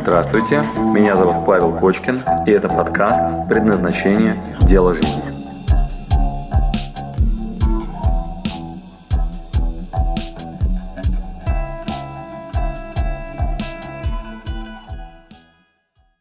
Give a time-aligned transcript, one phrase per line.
[0.00, 0.62] Здравствуйте,
[0.94, 4.40] меня зовут Павел Кочкин, и это подкаст «Предназначение.
[4.60, 5.22] Дело жизни».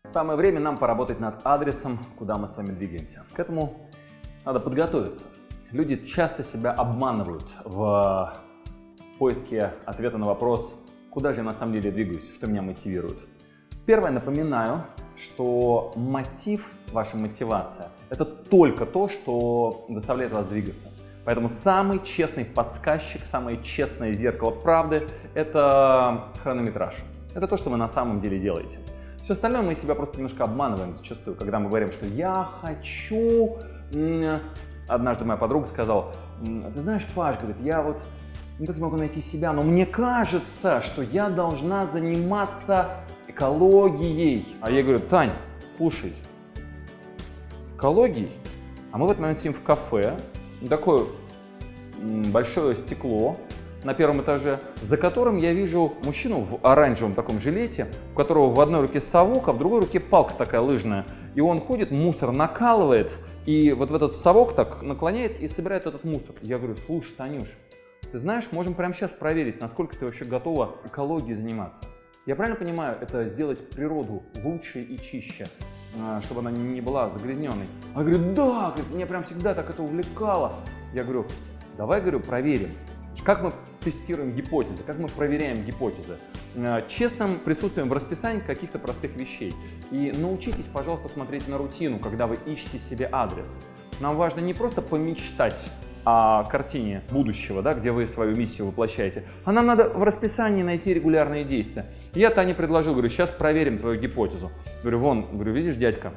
[0.05, 3.23] Самое время нам поработать над адресом, куда мы с вами двигаемся.
[3.32, 3.88] К этому
[4.44, 5.28] надо подготовиться.
[5.71, 8.36] Люди часто себя обманывают в
[9.20, 10.75] поиске ответа на вопрос,
[11.12, 13.20] куда же я на самом деле двигаюсь, что меня мотивирует.
[13.87, 14.82] Первое, напоминаю,
[15.15, 20.89] что мотив, ваша мотивация, это только то, что заставляет вас двигаться.
[21.23, 26.95] Поэтому самый честный подсказчик, самое честное зеркало правды– это хронометраж.
[27.33, 28.79] Это то, что вы на самом деле делаете.
[29.23, 33.56] Все остальное мы себя просто немножко обманываем зачастую, когда мы говорим, что я хочу...
[34.89, 38.02] Однажды моя подруга сказала, ты знаешь, Паш, говорит, я вот
[38.59, 42.89] никак не могу найти себя, но мне кажется, что я должна заниматься
[43.38, 44.47] экологией.
[44.61, 45.31] А я говорю, Тань,
[45.78, 46.14] слушай,
[47.75, 48.31] экологией?
[48.92, 50.17] А мы в этот момент сидим в кафе,
[50.67, 51.06] такое
[52.02, 53.38] большое стекло
[53.84, 58.59] на первом этаже, за которым я вижу мужчину в оранжевом таком жилете, у которого в
[58.59, 61.06] одной руке совок, а в другой руке палка такая лыжная.
[61.36, 66.03] И он ходит, мусор накалывает, и вот в этот совок так наклоняет и собирает этот
[66.03, 66.36] мусор.
[66.42, 67.47] Я говорю, слушай, Танюш,
[68.12, 71.81] ты знаешь, можем прямо сейчас проверить, насколько ты вообще готова экологией заниматься.
[72.28, 75.47] Я правильно понимаю, это сделать природу лучше и чище,
[75.97, 77.67] а, чтобы она не была загрязненной?
[77.95, 80.52] А говорю, да, меня прям всегда так это увлекало.
[80.94, 81.25] Я говорю,
[81.78, 82.72] давай, говорю, проверим.
[83.23, 86.17] Как мы тестируем гипотезы, как мы проверяем гипотезы?
[86.58, 89.53] А, честным присутствием в расписании каких-то простых вещей.
[89.91, 93.62] И научитесь, пожалуйста, смотреть на рутину, когда вы ищете себе адрес.
[94.02, 95.72] Нам важно не просто помечтать
[96.09, 100.94] о картине будущего, да, где вы свою миссию воплощаете, а нам надо в расписании найти
[100.94, 101.86] регулярные действия.
[102.13, 104.52] Я Тане предложил, говорю, сейчас проверим твою гипотезу.
[104.81, 106.13] Говорю, вон, говорю, видишь, дядька,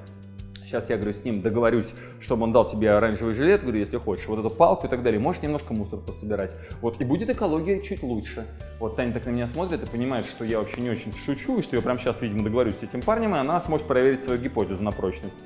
[0.70, 4.28] Сейчас я, говорю, с ним договорюсь, чтобы он дал тебе оранжевый жилет, говорю, если хочешь,
[4.28, 5.18] вот эту палку и так далее.
[5.18, 6.54] Можешь немножко мусор пособирать.
[6.80, 8.46] Вот, и будет экология чуть лучше.
[8.78, 11.62] Вот Таня так на меня смотрит и понимает, что я вообще не очень шучу, и
[11.62, 14.80] что я прямо сейчас, видимо, договорюсь с этим парнем, и она сможет проверить свою гипотезу
[14.80, 15.38] на прочность.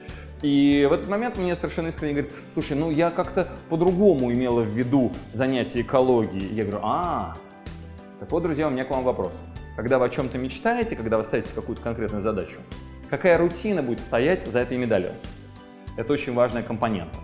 [0.42, 4.68] И в этот момент мне совершенно искренне говорит, слушай, ну я как-то по-другому имела в
[4.68, 6.52] виду занятие экологией.
[6.52, 7.34] Я говорю, а,
[8.20, 9.42] так вот, друзья, у меня к вам вопрос.
[9.76, 12.60] Когда вы о чем-то мечтаете, когда вы ставите какую-то конкретную задачу,
[13.10, 15.12] Какая рутина будет стоять за этой медалью?
[15.96, 17.18] Это очень важная компонента.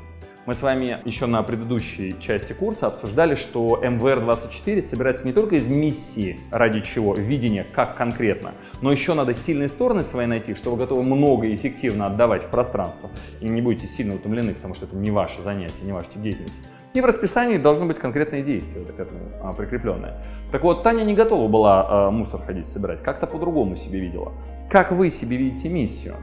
[0.47, 5.69] Мы с вами еще на предыдущей части курса обсуждали, что МВР-24 собирается не только из
[5.69, 10.77] миссии, ради чего, видения, как конкретно, но еще надо сильные стороны свои найти, что вы
[10.77, 13.10] готовы много и эффективно отдавать в пространство,
[13.41, 16.62] и не будете сильно утомлены, потому что это не ваше занятие, не ваш тип деятельности.
[16.93, 20.15] И в расписании должны быть конкретные действия к этому а, прикрепленные.
[20.51, 24.33] Так вот, Таня не готова была а, мусор ходить собирать, как-то по-другому себе видела.
[24.69, 26.15] Как вы себе видите миссию?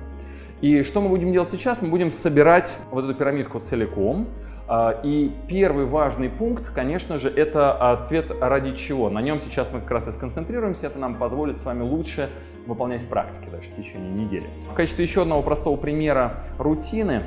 [0.59, 1.81] И что мы будем делать сейчас?
[1.81, 4.27] Мы будем собирать вот эту пирамидку целиком.
[4.67, 9.09] А, и первый важный пункт, конечно же, это ответ ради чего.
[9.09, 10.87] На нем сейчас мы как раз и сконцентрируемся.
[10.87, 12.29] Это нам позволит с вами лучше
[12.65, 14.47] выполнять практики даже в течение недели.
[14.69, 17.23] В качестве еще одного простого примера рутины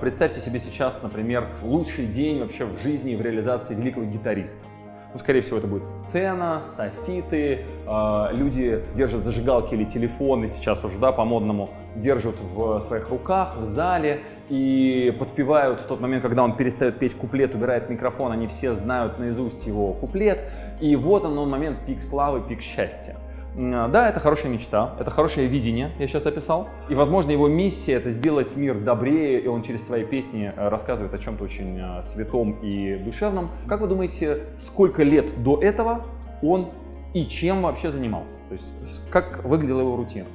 [0.00, 4.64] Представьте себе сейчас, например, лучший день вообще в жизни и в реализации великого гитариста.
[5.12, 10.98] Ну, скорее всего, это будет сцена, софиты, э, люди держат зажигалки или телефоны, сейчас уже,
[10.98, 16.56] да, по-модному, держат в своих руках в зале и подпевают в тот момент, когда он
[16.56, 20.42] перестает петь куплет, убирает микрофон, они все знают наизусть его куплет,
[20.80, 23.16] и вот он, он момент пик славы, пик счастья.
[23.54, 26.68] Да, это хорошая мечта, это хорошее видение, я сейчас описал.
[26.88, 31.14] И, возможно, его миссия— это сделать мир добрее, и он через свои песни э, рассказывает
[31.14, 33.50] о чем-то очень э, святом и душевном.
[33.68, 36.04] Как вы думаете, сколько лет до этого
[36.42, 36.70] он
[37.12, 38.40] и чем вообще занимался?
[38.48, 40.26] То есть, как выглядела его рутина?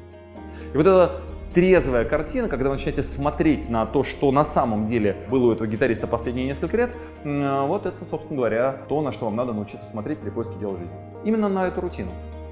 [0.73, 1.19] И вот эта
[1.53, 5.67] трезвая картина, когда вы начинаете смотреть на то, что на самом деле было у этого
[5.67, 10.19] гитариста последние несколько лет, вот это, собственно говоря, то, на что вам надо научиться смотреть
[10.19, 10.95] при поиске дела жизни.
[11.25, 12.11] Именно на эту рутину.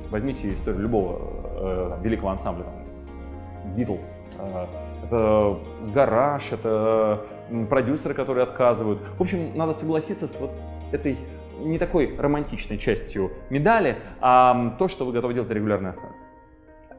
[0.09, 4.05] Возьмите историю любого э, великого ансамбля, там, Beatles.
[4.39, 4.65] Э,
[5.05, 5.59] это
[5.93, 7.25] гараж, это
[7.69, 8.99] продюсеры, которые отказывают.
[9.17, 10.51] В общем, надо согласиться с вот
[10.91, 11.17] этой
[11.59, 16.13] не такой романтичной частью медали, а то, что вы готовы делать на регулярной основе.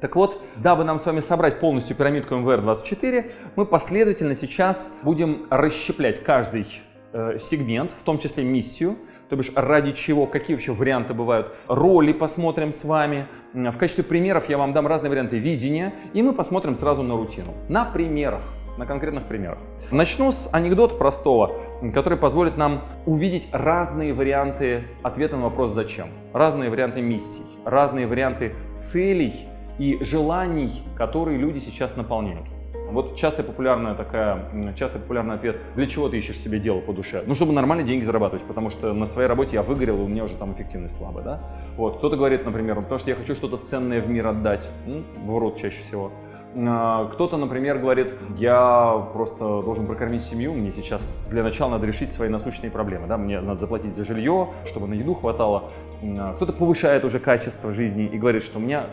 [0.00, 6.22] Так вот, дабы нам с вами собрать полностью пирамидку МВР-24, мы последовательно сейчас будем расщеплять
[6.22, 6.66] каждый
[7.12, 8.96] э, сегмент, в том числе миссию,
[9.28, 11.54] то бишь ради чего, какие вообще варианты бывают.
[11.66, 13.26] Роли посмотрим с вами.
[13.52, 17.54] В качестве примеров я вам дам разные варианты видения, и мы посмотрим сразу на рутину.
[17.69, 18.42] На примерах
[18.78, 19.58] на конкретных примерах.
[19.90, 21.52] Начну с анекдота простого,
[21.92, 28.54] который позволит нам увидеть разные варианты ответа на вопрос «зачем?», разные варианты миссий, разные варианты
[28.80, 29.48] целей
[29.78, 32.46] и желаний, которые люди сейчас наполняют.
[32.90, 37.23] Вот часто популярная такая, часто популярный ответ, для чего ты ищешь себе дело по душе?
[37.26, 40.25] Ну, чтобы нормально деньги зарабатывать, потому что на своей работе я выгорел, и у меня
[40.25, 41.40] уже там эффективность слабая, да?
[41.76, 45.58] Вот, кто-то говорит, например, потому что я хочу что-то ценное в мир отдать, ну, врут
[45.58, 46.12] чаще всего.
[46.56, 52.11] А, кто-то, например, говорит, я просто должен прокормить семью, мне сейчас для начала надо решить
[52.11, 55.70] свои насущные проблемы, да, мне надо заплатить за жилье, чтобы на еду хватало.
[56.02, 58.87] А, кто-то повышает уже качество жизни и говорит, что у меня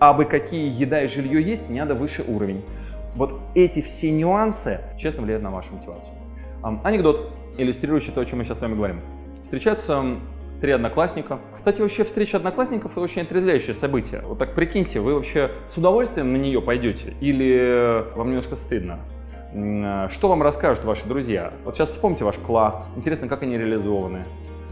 [0.00, 2.64] абы какие еда и жилье есть, мне надо выше уровень.
[3.14, 6.14] Вот эти все нюансы, честно, влияют на вашу мотивацию.
[6.62, 9.00] Анекдот, иллюстрирующий то, о чем мы сейчас с вами говорим.
[9.42, 10.04] Встречаются
[10.60, 11.38] три одноклассника.
[11.54, 14.22] Кстати, вообще встреча одноклассников– это очень отрезвляющее событие.
[14.26, 19.00] Вот так прикиньте, вы вообще с удовольствием на нее пойдете или вам немножко стыдно?
[20.10, 21.52] Что вам расскажут ваши друзья?
[21.64, 22.88] Вот сейчас вспомните ваш класс.
[22.94, 24.24] Интересно, как они реализованы.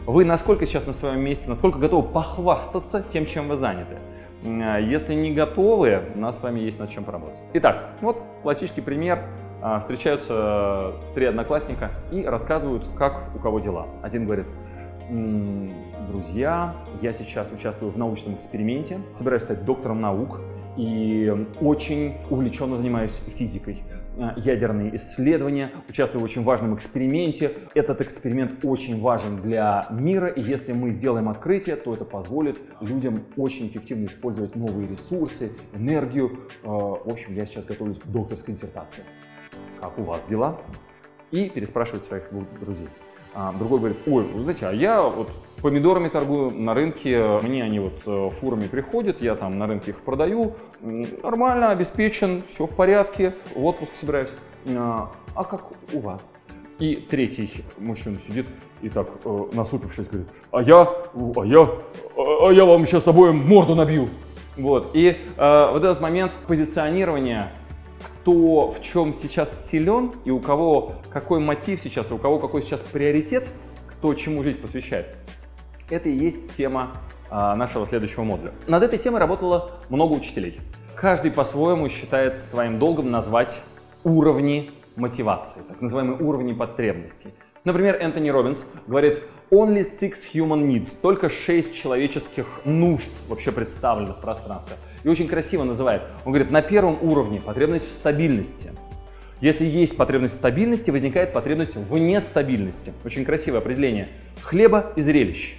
[0.07, 3.97] Вы насколько сейчас на своем месте, насколько готовы похвастаться тем, чем вы заняты?
[4.43, 7.41] Если не готовы, у нас с вами есть над чем поработать.
[7.55, 9.25] Итак, вот классический пример.
[9.61, 13.89] А, встречаются три одноклассника и рассказывают, как у кого дела.
[14.03, 14.47] Один говорит,
[16.09, 20.41] друзья, я сейчас участвую в научном эксперименте, собираюсь стать доктором наук
[20.77, 23.83] и очень увлеченно занимаюсь физикой.
[24.19, 27.53] Э, ядерные исследования, участвую в очень важном эксперименте.
[27.75, 33.21] Этот эксперимент очень важен для мира, и если мы сделаем открытие, то это позволит людям
[33.37, 36.41] очень эффективно использовать новые ресурсы, энергию.
[36.65, 39.05] Э, в общем, я сейчас готовлюсь к докторской диссертации.
[39.81, 40.59] Как у вас дела?
[41.31, 42.25] И переспрашивать своих
[42.61, 42.89] друзей.
[43.35, 45.31] А другой говорит, ой, вы знаете, а я вот
[45.63, 50.01] помидорами торгую на рынке, мне они вот э, фурами приходят, я там на рынке их
[50.01, 54.31] продаю, нормально, обеспечен, все в порядке, в отпуск собираюсь.
[54.69, 56.33] А, а как у вас?
[56.79, 58.47] И третий мужчина сидит
[58.83, 61.69] и так, э, насупившись, говорит, а я, а я,
[62.17, 64.09] а я вам сейчас обоим морду набью.
[64.57, 67.53] Вот, и э, вот этот момент позиционирования
[68.29, 72.81] кто в чем сейчас силен и у кого какой мотив сейчас, у кого какой сейчас
[72.81, 73.49] приоритет,
[73.89, 75.17] кто чему жизнь посвящает.
[75.91, 76.91] Это и есть тема
[77.31, 78.53] а, нашего следующего модуля.
[78.67, 80.61] Над этой темой работало много учителей.
[80.95, 83.63] Каждый по-своему считает своим долгом назвать
[84.05, 87.33] уровни мотивации, так называемые уровни потребностей.
[87.65, 94.21] Например, Энтони Робинс говорит only six human needs, только шесть человеческих нужд вообще представлены в
[94.21, 94.77] пространстве.
[95.05, 96.03] И очень красиво называет.
[96.27, 98.73] Он говорит, на первом уровне потребность в стабильности.
[99.41, 102.93] Если есть потребность в стабильности, возникает потребность в нестабильности.
[103.05, 104.09] Очень красивое определение.
[104.43, 105.57] Хлеба и зрелищ.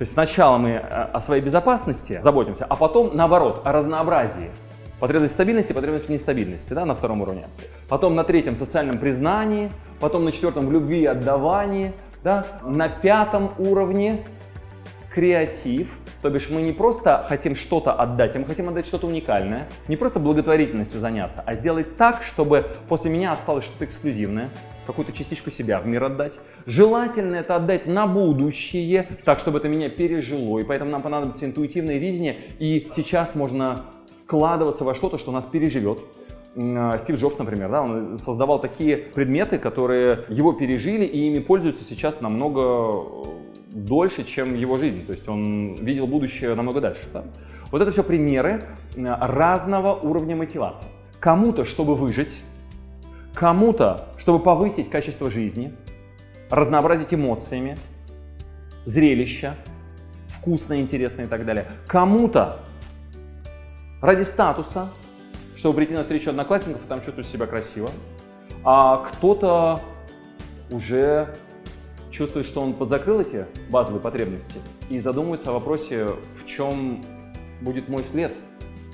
[0.00, 4.50] То есть сначала мы э, о своей безопасности заботимся, а потом наоборот, о разнообразии.
[4.98, 7.48] Потребность стабильности, потребность в нестабильности да, на втором уровне.
[7.86, 9.70] Потом на третьем социальном признании,
[10.00, 11.92] потом на четвертом в любви и отдавании,
[12.24, 14.24] да, на пятом уровне
[15.12, 19.68] креатив, то бишь мы не просто хотим что-то отдать, а мы хотим отдать что-то уникальное,
[19.86, 24.48] не просто благотворительностью заняться, а сделать так, чтобы после меня осталось что-то эксклюзивное,
[24.90, 26.38] какую-то частичку себя в мир отдать.
[26.66, 31.98] Желательно это отдать на будущее, так, чтобы это меня пережило, и поэтому нам понадобится интуитивное
[31.98, 33.80] видение, и сейчас можно
[34.24, 36.00] вкладываться во что-то, что нас переживет.
[36.56, 41.84] А, Стив Джобс, например, да, он создавал такие предметы, которые его пережили и ими пользуются
[41.84, 43.30] сейчас намного э,
[43.72, 45.04] дольше, чем его жизнь.
[45.06, 47.02] То есть он видел будущее намного дальше.
[47.12, 47.24] Да?
[47.70, 48.64] Вот это все примеры
[48.96, 50.88] разного уровня мотивации.
[51.20, 52.42] Кому-то, чтобы выжить,
[53.34, 55.74] кому-то, чтобы повысить качество жизни,
[56.50, 57.76] разнообразить эмоциями,
[58.84, 59.54] зрелища,
[60.28, 61.66] вкусно, интересно и так далее.
[61.86, 62.60] Кому-то
[64.00, 64.88] ради статуса,
[65.56, 67.90] чтобы прийти на встречу одноклассников и там чувствовать себя красиво.
[68.64, 69.80] А кто-то
[70.70, 71.34] уже
[72.10, 74.58] чувствует, что он подзакрыл эти базовые потребности
[74.88, 76.08] и задумывается о вопросе,
[76.38, 77.02] в чем
[77.60, 78.34] будет мой след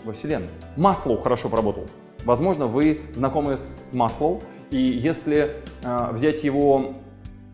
[0.04, 0.48] во Вселенной.
[0.76, 1.86] Маслоу хорошо поработал.
[2.26, 4.42] Возможно, вы знакомы с Маслоу,
[4.72, 6.94] и если э, взять его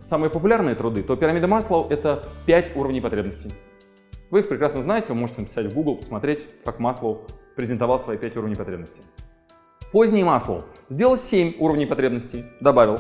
[0.01, 3.53] самые популярные труды, то пирамида Маслоу— это 5 уровней потребностей.
[4.31, 8.39] Вы их прекрасно знаете, вы можете написать в Google, посмотреть, как Маслоу презентовал свои 5
[8.39, 9.03] уровней потребностей.
[9.93, 12.97] Поздний Маслоу сделал 7 уровней потребностей, добавил.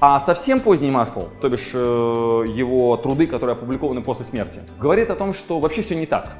[0.00, 5.14] А совсем поздний Маслоу, то бишь э, его труды, которые опубликованы после смерти, говорит о
[5.14, 6.32] том, что вообще все не так.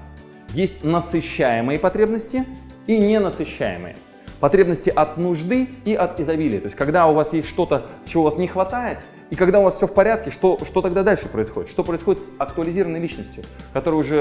[0.55, 2.45] Есть насыщаемые потребности
[2.89, 3.95] и ненасыщаемые
[4.41, 6.61] потребности от нужды и от изобилия.
[6.61, 9.65] То есть, когда у вас есть что-то, чего у вас не хватает, и когда у
[9.65, 11.69] вас все в порядке, что, что тогда дальше происходит?
[11.71, 14.15] Что происходит с актуализированной личностью, которая уже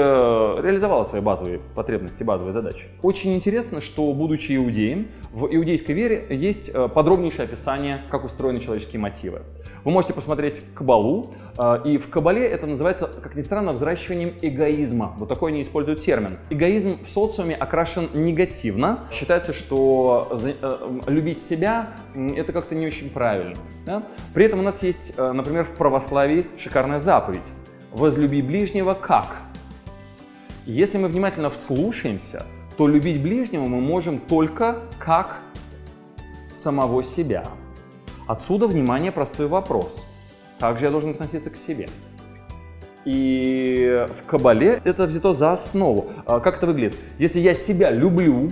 [0.62, 2.86] реализовала свои базовые потребности, базовые задачи?
[3.02, 5.06] Очень интересно, что, будучи иудеем,
[5.36, 9.42] в иудейской вере есть э, подробнейшее описание, как устроены человеческие мотивы.
[9.84, 15.12] Вы можете посмотреть Кабалу, э, и в Кабале это называется, как ни странно, взращиванием эгоизма.
[15.18, 16.38] Вот такой они используют термин.
[16.48, 19.00] Эгоизм в социуме окрашен негативно.
[19.12, 23.56] Считается, что э, любить себя это как-то не очень правильно.
[23.84, 24.04] Да?
[24.32, 27.52] При этом у нас есть, например, в православии шикарная заповедь.
[27.92, 29.36] Возлюби ближнего как?
[30.64, 35.38] Если мы внимательно вслушаемся, то любить ближнего мы можем только как
[36.62, 37.44] самого себя.
[38.26, 40.06] Отсюда, внимание, простой вопрос.
[40.58, 41.88] Как же я должен относиться к себе?
[43.04, 46.06] И в Кабале это взято за основу.
[46.26, 46.96] А как это выглядит?
[47.18, 48.50] Если я себя люблю,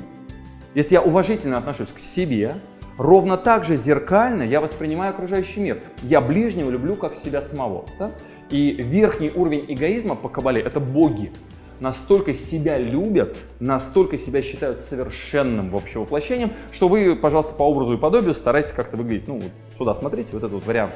[0.75, 2.55] если я уважительно отношусь к себе,
[2.97, 5.83] ровно так же зеркально я воспринимаю окружающий мир.
[6.03, 7.85] Я ближнего люблю как себя самого.
[7.99, 8.13] Да?
[8.51, 11.33] И верхний уровень эгоизма по Кабале– это боги
[11.85, 17.95] настолько себя любят, настолько себя считают совершенным в общем воплощением, что вы, пожалуйста, по образу
[17.95, 20.95] и подобию старайтесь как-то выглядеть, ну, вот сюда смотрите, вот этот вот вариант,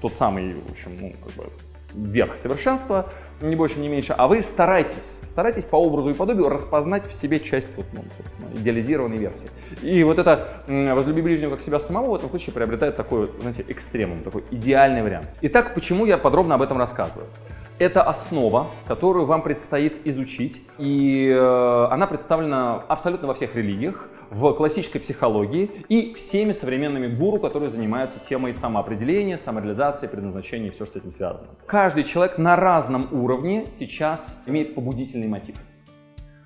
[0.00, 1.52] тот самый, в общем, ну, как бы
[1.94, 3.10] верх совершенства,
[3.40, 7.40] не больше, не меньше, а вы старайтесь, старайтесь по образу и подобию распознать в себе
[7.40, 9.48] часть вот, ну, собственно, идеализированной версии.
[9.82, 14.22] И вот это «возлюби ближнего как себя самого» в этом случае приобретает такой, знаете, экстремум,
[14.22, 15.28] такой идеальный вариант.
[15.42, 17.28] Итак, почему я подробно об этом рассказываю?
[17.78, 24.52] Это основа, которую вам предстоит изучить, и э, она представлена абсолютно во всех религиях, в
[24.52, 30.98] классической психологии и всеми современными гуру, которые занимаются темой самоопределения, самореализации, предназначения и все, что
[30.98, 31.48] с этим связано.
[31.66, 35.56] Каждый человек на разном уровне сейчас имеет побудительный мотив.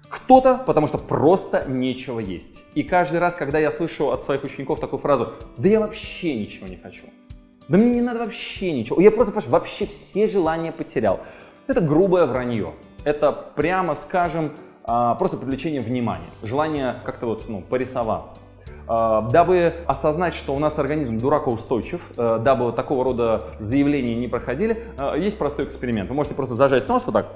[0.08, 2.62] Кто-то, потому что просто нечего есть.
[2.74, 6.68] И каждый раз, когда я слышу от своих учеников такую фразу «да я вообще ничего
[6.68, 7.06] не хочу»,
[7.68, 9.00] да мне не надо вообще ничего.
[9.00, 11.20] Я просто вообще все желания потерял.
[11.66, 12.70] Это грубое вранье.
[13.04, 14.52] Это, прямо скажем,
[14.84, 16.30] а, просто привлечение внимания.
[16.42, 18.38] Желание как-то вот, ну, порисоваться.
[18.88, 24.84] А, дабы осознать, что у нас организм дуракоустойчив, э, дабы такого рода заявления не проходили,
[24.98, 26.08] э, есть простой эксперимент.
[26.08, 27.26] Вы можете просто зажать нос вот так,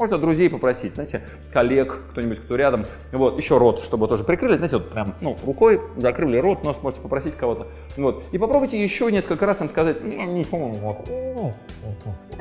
[0.00, 1.20] можно друзей попросить, знаете,
[1.52, 2.86] коллег, кто-нибудь, кто рядом.
[3.12, 7.02] Вот, еще рот, чтобы тоже прикрыли, знаете, вот прям, ну, рукой закрыли рот, нос можете
[7.02, 7.66] попросить кого-то.
[7.98, 8.24] Вот.
[8.32, 9.98] И попробуйте еще несколько раз им сказать,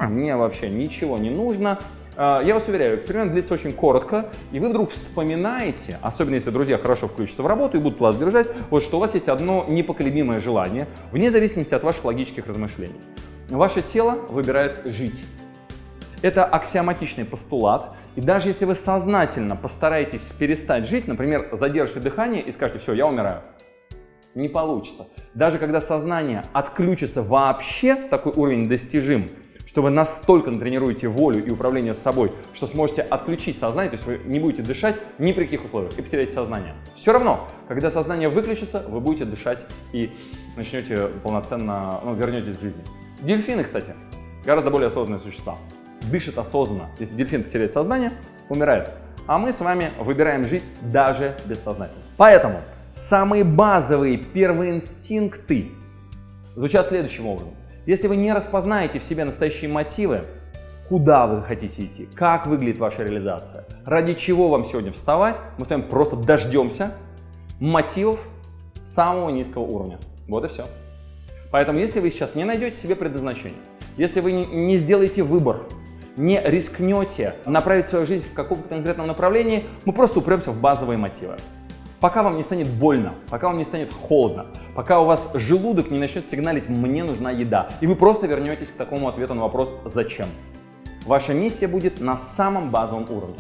[0.08, 1.80] мне вообще ничего не нужно.
[2.16, 6.78] А, я вас уверяю, эксперимент длится очень коротко, и вы вдруг вспоминаете, особенно если друзья
[6.78, 10.40] хорошо включатся в работу и будут вас держать, вот что у вас есть одно непоколебимое
[10.40, 13.02] желание, вне зависимости от ваших логических размышлений.
[13.50, 15.22] Ваше тело выбирает жить.
[16.22, 22.52] Это аксиоматичный постулат, и даже если вы сознательно постараетесь перестать жить, например, задержите дыхание и
[22.52, 23.42] скажете, все, я умираю,
[24.36, 25.08] не получится.
[25.34, 29.30] Даже когда сознание отключится вообще, такой уровень достижим,
[29.66, 34.20] что вы настолько натренируете волю и управление собой, что сможете отключить сознание, то есть вы
[34.26, 36.76] не будете дышать ни при каких условиях и потеряете сознание.
[36.96, 40.12] Все равно, когда сознание выключится, вы будете дышать и
[40.58, 42.84] начнете полноценно, ну, вернетесь к жизни.
[43.22, 43.94] Дельфины, кстати,
[44.44, 45.58] гораздо более осознанные существа
[46.10, 46.90] дышит осознанно.
[47.00, 48.12] Если дельфин потеряет сознание,
[48.50, 48.92] умирает.
[49.28, 52.02] А мы с вами выбираем жить даже бессознательно.
[52.18, 52.62] Поэтому
[52.94, 55.70] самые базовые первые инстинкты
[56.56, 57.54] звучат следующим образом.
[57.86, 60.26] Если вы не распознаете в себе настоящие мотивы,
[60.90, 65.70] куда вы хотите идти, как выглядит ваша реализация, ради чего вам сегодня вставать, мы с
[65.70, 66.94] вами просто дождемся
[67.60, 68.28] мотивов
[68.76, 70.00] самого низкого уровня.
[70.28, 70.66] Вот и все.
[71.52, 73.60] Поэтому, если вы сейчас не найдете себе предназначение,
[73.98, 75.64] если вы не сделаете выбор,
[76.20, 81.38] не рискнете направить свою жизнь в каком-то конкретном направлении, мы просто упремся в базовые мотивы.
[82.02, 84.46] Пока вам не станет больно, пока вам не станет холодно,
[84.76, 88.76] пока у вас желудок не начнет сигналить «мне нужна еда», и вы просто вернетесь к
[88.76, 90.28] такому ответу на вопрос «зачем?».
[91.06, 93.36] Ваша миссия будет на самом базовом уровне.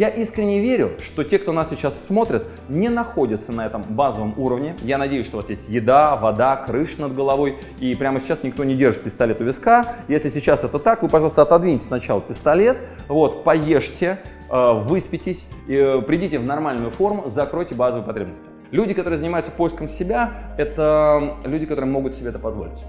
[0.00, 4.74] Я искренне верю, что те, кто нас сейчас смотрит, не находятся на этом базовом уровне.
[4.82, 8.64] Я надеюсь, что у вас есть еда, вода, крыша над головой, и прямо сейчас никто
[8.64, 9.96] не держит пистолет у виска.
[10.08, 16.38] Если сейчас это так, вы, пожалуйста, отодвиньте сначала пистолет, вот, поешьте, э, выспитесь, э, придите
[16.38, 18.44] в нормальную форму, закройте базовые потребности.
[18.70, 22.86] Люди, которые занимаются поиском себя, это люди, которые могут себе это позволить.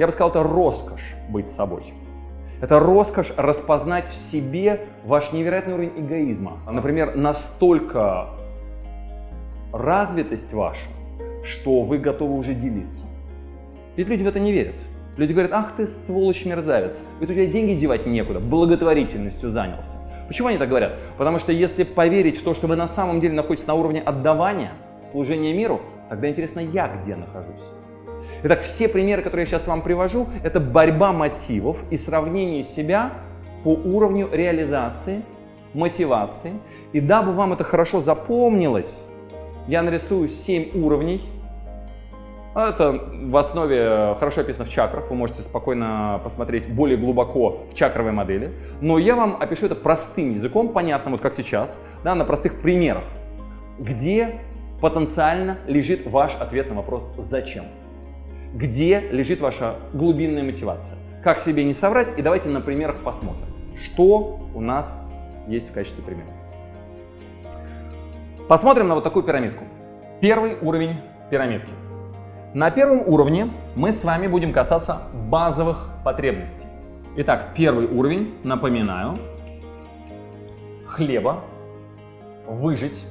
[0.00, 1.94] Я бы сказал, это роскошь быть собой.
[2.60, 6.58] Это роскошь распознать в себе ваш невероятный уровень эгоизма.
[6.70, 8.30] Например, настолько
[9.72, 10.80] развитость ваша,
[11.44, 13.06] что вы готовы уже делиться.
[13.96, 14.74] Ведь люди в это не верят.
[15.16, 19.98] Люди говорят, ах ты сволочь мерзавец, ведь у тебя деньги девать некуда, благотворительностью занялся.
[20.28, 20.94] Почему они так говорят?
[21.16, 24.72] Потому что если поверить в то, что вы на самом деле находитесь на уровне отдавания,
[25.10, 27.64] служения миру, тогда интересно, я где нахожусь.
[28.44, 33.12] Итак, все примеры, которые я сейчас вам привожу, это борьба мотивов и сравнение себя
[33.64, 35.22] по уровню реализации,
[35.74, 36.52] мотивации.
[36.92, 39.04] И дабы вам это хорошо запомнилось,
[39.66, 41.20] я нарисую 7 уровней,
[42.54, 42.92] Это
[43.24, 48.50] в основе хорошо описано в чакрах, вы можете спокойно посмотреть более глубоко в чакровой модели.
[48.80, 53.04] Но я вам опишу это простым языком, понятным, вот как сейчас, да, на простых примерах,
[53.78, 54.40] где
[54.80, 57.64] потенциально лежит ваш ответ на вопрос «Зачем?».
[58.58, 60.98] Где лежит ваша глубинная мотивация?
[61.22, 62.18] Как себе не соврать?
[62.18, 63.46] И давайте на примерах посмотрим,
[63.76, 65.08] что у нас
[65.46, 66.26] есть в качестве примера.
[68.48, 69.62] Посмотрим на вот такую пирамидку.
[70.20, 70.96] Первый уровень
[71.30, 71.70] пирамидки.
[72.52, 76.66] На первом уровне мы с вами будем касаться базовых потребностей.
[77.14, 79.18] Итак, первый уровень, напоминаю,
[80.84, 81.44] хлеба,
[82.48, 83.06] выжить,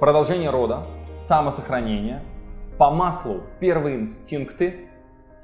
[0.00, 0.84] продолжение рода,
[1.18, 2.22] самосохранение,
[2.78, 4.88] по маслу первые инстинкты,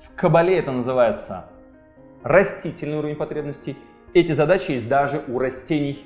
[0.03, 1.47] в кабале это называется
[2.23, 3.77] растительный уровень потребностей.
[4.13, 6.05] Эти задачи есть даже у растений.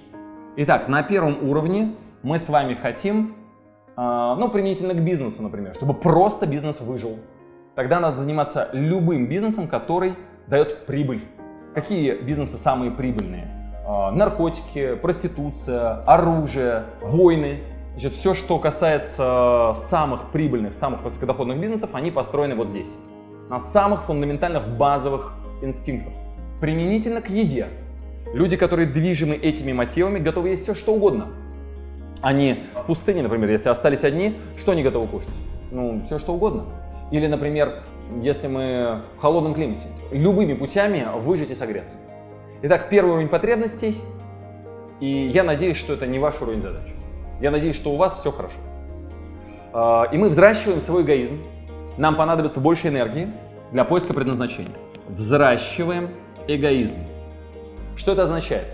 [0.56, 3.34] Итак, на первом уровне мы с вами хотим,
[3.96, 7.18] а, ну, применительно к бизнесу, например, чтобы просто бизнес выжил.
[7.74, 10.16] Тогда надо заниматься любым бизнесом, который
[10.46, 11.22] дает прибыль.
[11.74, 13.82] Какие бизнесы самые прибыльные?
[13.86, 17.60] А, наркотики, проституция, оружие, войны.
[17.94, 22.94] Значит, все, что касается самых прибыльных, самых высокодоходных бизнесов, они построены вот здесь.
[23.48, 25.32] На самых фундаментальных базовых
[25.62, 26.12] инстинктах.
[26.60, 27.68] Применительно к еде.
[28.32, 31.28] Люди, которые движимы этими мотивами, готовы есть все, что угодно–
[32.24, 35.34] они в пустыне, например, если остались одни, что они готовы кушать?
[35.70, 36.64] Ну, все что угодно.
[37.10, 37.82] Или, например,
[38.22, 41.96] если мы в холодном климате, любыми путями выжить и согреться.
[42.62, 43.98] Итак, первый уровень потребностей,
[45.00, 46.88] и я надеюсь, что это не ваш уровень задач.
[47.40, 48.56] Я надеюсь, что у вас все хорошо.
[49.72, 51.38] А, и мы взращиваем свой эгоизм.
[51.96, 53.28] Нам понадобится больше энергии
[53.72, 54.74] для поиска предназначения.
[55.08, 56.10] Взращиваем
[56.46, 56.98] эгоизм.
[57.96, 58.66] Что это означает?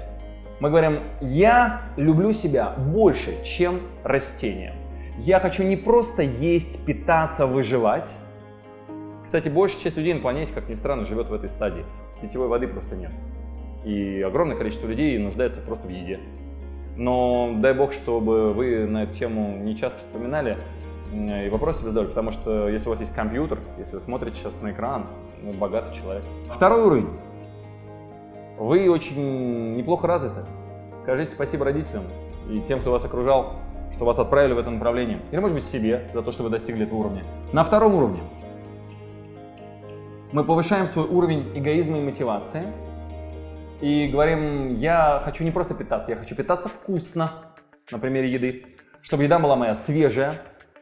[0.61, 4.75] Мы говорим, я люблю себя больше, чем растение.
[5.19, 8.15] Я хочу не просто есть, питаться, выживать.
[9.25, 11.85] Кстати, большая часть людей на планете, как ни странно, живет в этой стадии.
[12.21, 13.11] Питьевой воды просто нет.
[13.85, 16.21] И огромное количество людей нуждается просто в еде.
[17.01, 20.59] Но дай бог, чтобы вы на эту тему не часто вспоминали
[21.15, 24.61] и вопрос себе задали, потому что если у вас есть компьютер, если вы смотрите сейчас
[24.61, 25.07] на экран,
[25.43, 26.23] вы богатый человек.
[26.51, 27.09] Второй уровень
[28.59, 30.45] вы очень неплохо развиты.
[30.99, 32.05] Скажите спасибо родителям
[32.51, 33.55] и тем, кто вас окружал,
[33.97, 35.21] что вас отправили в это направление.
[35.31, 37.25] Или, может быть, себе за то, что вы достигли этого уровня.
[37.55, 38.21] На втором уровне
[40.33, 42.65] мы повышаем свой уровень эгоизма и мотивации.
[43.81, 47.31] И говорим, я хочу не просто питаться, я хочу питаться вкусно,
[47.91, 48.67] на примере еды.
[49.03, 50.35] Чтобы еда была моя свежая,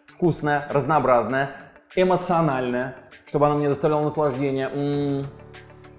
[0.06, 1.50] вкусная, разнообразная,
[1.94, 4.68] эмоциональная, чтобы она мне доставляла наслаждение.
[4.68, 5.24] М-м-м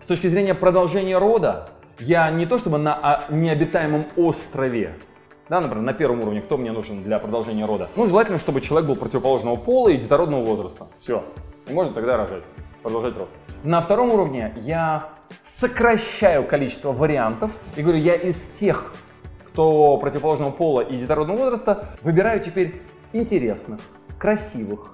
[0.10, 4.96] точки зрения продолжения рода, я не то чтобы на а, необитаемом острове,
[5.50, 7.90] да, например, на первом уровне, кто мне нужен для продолжения рода?
[7.96, 10.88] Ну, желательно, чтобы человек был противоположного пола и детородного возраста.
[11.00, 11.24] Все.
[11.68, 12.44] И можно тогда рожать,
[12.82, 13.30] продолжать род.
[13.64, 15.10] На втором уровне я
[15.46, 18.94] сокращаю количество вариантов и говорю, я из тех,
[19.48, 22.82] кто противоположного пола и детородного возраста, выбираю теперь
[23.14, 23.80] интересных,
[24.18, 24.92] красивых,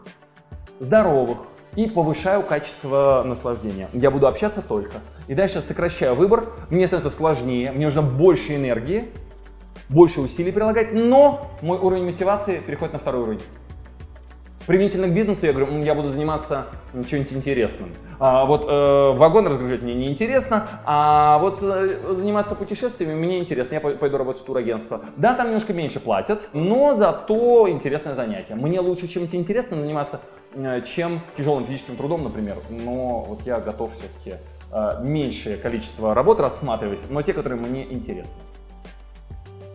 [0.79, 1.37] здоровых,
[1.75, 3.89] и повышаю качество наслаждения.
[3.93, 4.99] Я буду общаться только.
[5.27, 9.11] И дальше сокращаю выбор, мне становится сложнее, мне нужно больше энергии,
[9.89, 13.41] больше усилий прилагать, но мой уровень мотивации переходит на второй уровень.
[14.67, 16.65] Применительно к бизнесу я говорю, я буду заниматься
[17.07, 17.89] чем-нибудь интересным.
[18.19, 23.75] А вот э, вагон разгружать мне неинтересно, а вот э, заниматься путешествиями мне интересно.
[23.75, 25.01] Я пойду работать в турагентство.
[25.17, 28.55] Да, там немножко меньше платят, но зато интересное занятие.
[28.55, 30.21] Мне лучше чем-то интересным заниматься,
[30.55, 32.55] э, чем тяжелым физическим трудом, например.
[32.69, 34.37] Но вот я готов все-таки
[34.71, 38.33] э, меньшее количество работ рассматривать, но те, которые мне интересны.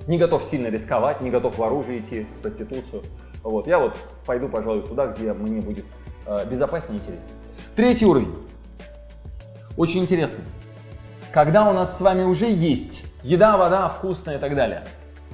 [0.08, 3.02] Не готов сильно рисковать, не готов в оружие идти, в проституцию.
[3.42, 3.96] Вот, я вот
[4.30, 5.84] пойду, пожалуй, туда, где мне будет
[6.24, 7.34] э, безопаснее и интереснее.
[7.74, 8.32] Третий уровень.
[9.76, 10.44] Очень интересный.
[11.32, 14.84] Когда у нас с вами уже есть еда, вода, вкусная и так далее.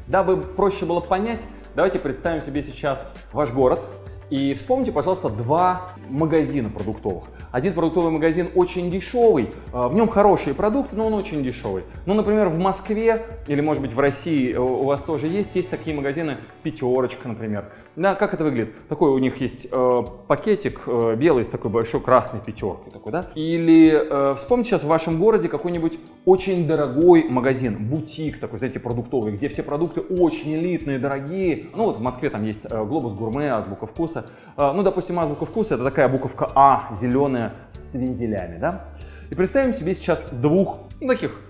[0.06, 3.84] Дабы проще было понять, давайте представим себе сейчас ваш город,
[4.30, 7.24] и вспомните, пожалуйста, два магазина продуктовых.
[7.52, 11.84] Один продуктовый магазин очень дешевый, а, в нем хорошие продукты, но он очень дешевый.
[12.06, 15.68] Ну, например, в Москве или, может быть, в России э, у вас тоже есть, есть
[15.68, 17.66] такие магазины, пятерочка, например.
[17.96, 18.88] Да, как это выглядит?
[18.88, 22.92] Такой у них есть э, пакетик э, белый с такой большой красной пятеркой.
[22.92, 23.24] Такой, да?
[23.34, 29.32] Или э, вспомните сейчас в вашем городе какой-нибудь очень дорогой магазин, бутик такой, знаете, продуктовый,
[29.32, 31.70] где все продукты очень элитные, дорогие.
[31.74, 34.26] Ну вот в Москве там есть э, Глобус Гурме, Азбука Вкуса.
[34.58, 38.90] Э, ну, допустим, Азбука Вкуса это такая буковка А, зеленая, с вензелями, да?
[39.30, 41.40] И представим себе сейчас двух ну, таких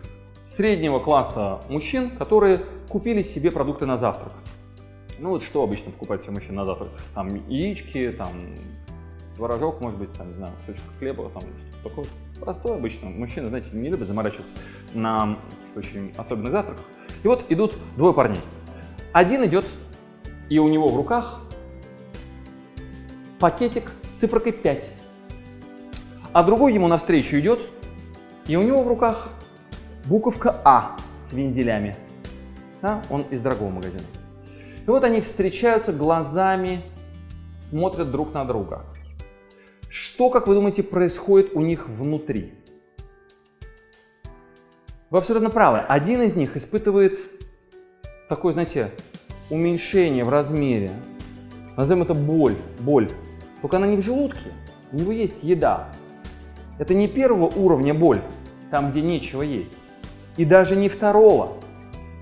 [0.46, 4.32] среднего класса мужчин, которые купили себе продукты на завтрак.
[5.18, 6.90] Ну вот что обычно покупают все мужчины на завтрак?
[7.14, 8.28] Там яички, там
[9.36, 11.42] творожок, может быть, там, не знаю, кусочек хлеба, там,
[11.82, 12.04] такой
[12.40, 13.08] простой обычно.
[13.10, 14.54] Мужчины, знаете, не любят заморачиваться
[14.94, 15.38] на
[15.74, 16.84] каких-то очень особенных завтраках.
[17.22, 18.40] И вот идут двое парней.
[19.12, 19.66] Один идет,
[20.48, 21.40] и у него в руках
[23.38, 24.90] пакетик с цифрой 5.
[26.32, 27.60] А другой ему навстречу идет,
[28.46, 29.30] и у него в руках
[30.04, 31.96] буковка А с вензелями.
[32.82, 33.02] Да?
[33.08, 34.04] Он из дорогого магазина.
[34.86, 36.84] И вот они встречаются глазами,
[37.56, 38.84] смотрят друг на друга.
[39.90, 42.54] Что, как вы думаете, происходит у них внутри?
[45.10, 45.78] Вы абсолютно правы.
[45.78, 47.18] Один из них испытывает
[48.28, 48.92] такое, знаете,
[49.50, 50.92] уменьшение в размере.
[51.76, 53.10] Назовем это боль, боль.
[53.62, 54.52] Только она не в желудке,
[54.92, 55.92] у него есть еда.
[56.78, 58.22] Это не первого уровня боль,
[58.70, 59.88] там, где нечего есть.
[60.36, 61.54] И даже не второго.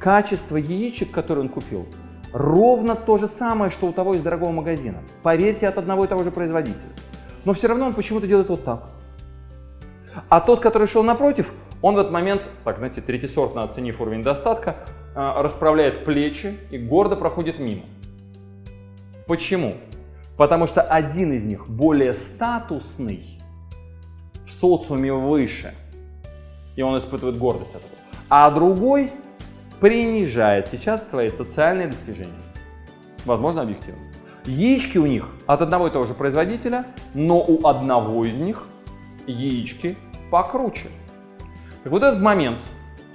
[0.00, 1.86] Качество яичек, которые он купил,
[2.34, 4.98] ровно то же самое, что у того из дорогого магазина.
[5.22, 6.90] Поверьте, от одного и того же производителя.
[7.44, 8.90] Но все равно он почему-то делает вот так.
[10.28, 14.76] А тот, который шел напротив, он в этот момент, так знаете, третьесортно оценив уровень достатка,
[15.14, 17.84] э, расправляет плечи и гордо проходит мимо.
[19.28, 19.76] Почему?
[20.36, 23.38] Потому что один из них более статусный,
[24.44, 25.72] в социуме выше,
[26.74, 27.98] и он испытывает гордость от этого.
[28.28, 29.12] А другой
[29.84, 32.40] принижает сейчас свои социальные достижения.
[33.26, 34.00] Возможно, объективно.
[34.46, 38.66] Яички у них от одного и того же производителя, но у одного из них
[39.26, 39.98] яички
[40.30, 40.88] покруче.
[41.82, 42.60] Так вот этот момент,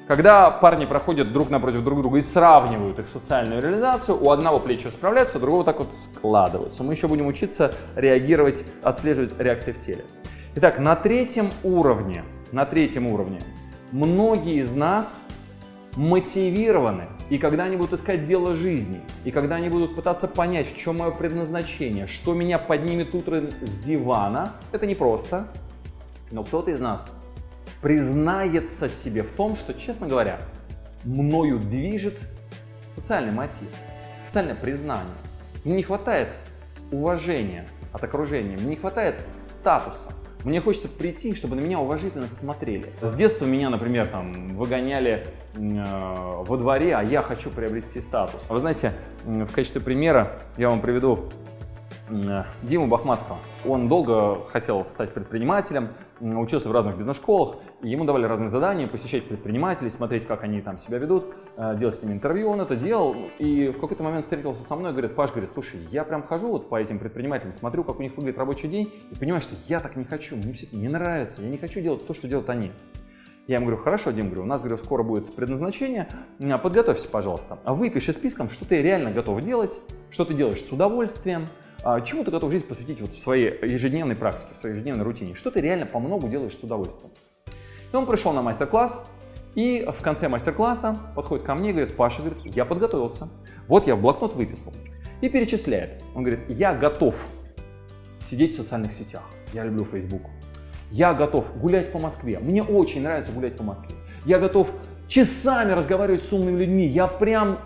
[0.08, 4.86] когда парни проходят друг напротив друг друга и сравнивают их социальную реализацию, у одного плечи
[4.90, 6.84] справляются, у другого так вот складываются.
[6.84, 10.06] Мы еще будем учиться реагировать, отслеживать реакции в теле.
[10.54, 13.42] Итак, на третьем уровне, на третьем уровне
[13.92, 15.24] многие из нас
[15.95, 20.78] мотивированы, и когда они будут искать дело жизни, и когда они будут пытаться понять, в
[20.78, 25.47] чем мое предназначение, что меня поднимет утром с дивана, это непросто,
[26.32, 27.12] но кто-то из нас
[27.82, 30.39] признается себе в том, что, честно говоря,
[31.04, 32.19] мною движет
[32.95, 33.69] социальный мотив,
[34.25, 35.06] социальное признание.
[35.63, 36.30] Мне не хватает
[36.91, 40.13] уважения от окружения, мне не хватает статуса.
[40.45, 42.86] Мне хочется прийти, чтобы на меня уважительно смотрели.
[43.02, 48.49] С детства меня, например, там выгоняли э, во дворе, а я хочу приобрести статус.
[48.49, 48.93] Вы знаете,
[49.25, 51.25] в качестве примера я вам приведу
[52.63, 53.38] Диму Бахматского.
[53.65, 59.89] Он долго хотел стать предпринимателем, учился в разных бизнес-школах, ему давали разные задания, посещать предпринимателей,
[59.89, 62.50] смотреть, как они там себя ведут, э, делать с ними интервью.
[62.50, 66.04] Он это делал, и в какой-то момент встретился со мной говорит, Паш, говорит, слушай, я
[66.04, 69.41] прям хожу вот по этим предпринимателям, смотрю, как у них выглядит рабочий день, и понимаю,
[69.41, 72.13] что я так не хочу, мне все это не нравится, я не хочу делать то,
[72.13, 72.72] что делают они.
[73.48, 76.08] Я ему говорю, хорошо, Дим, говорю, у нас, говорю, скоро будет предназначение,
[76.62, 81.48] подготовься, пожалуйста, выпиши списком, что ты реально готов делать, что ты делаешь с удовольствием,
[81.84, 85.36] а чему ты готов жизнь посвятить вот в своей ежедневной практике, в своей ежедневной рутине?
[85.36, 87.12] Что ты реально по многу делаешь с удовольствием?
[87.92, 89.10] И он пришел на мастер-класс,
[89.56, 93.30] и в конце мастер-класса подходит ко мне и говорит, Паша, говорит, я подготовился.
[93.68, 94.74] Вот я в блокнот выписал.
[95.22, 96.02] И перечисляет.
[96.15, 97.28] Он говорит, я готов
[98.22, 99.24] сидеть в социальных сетях.
[99.54, 100.22] Я люблю Facebook.
[100.92, 102.39] Я готов гулять по Москве.
[102.39, 103.96] Мне очень нравится гулять по Москве.
[104.26, 104.70] Я готов
[105.08, 106.88] часами разговаривать с умными людьми.
[106.88, 107.60] Я прям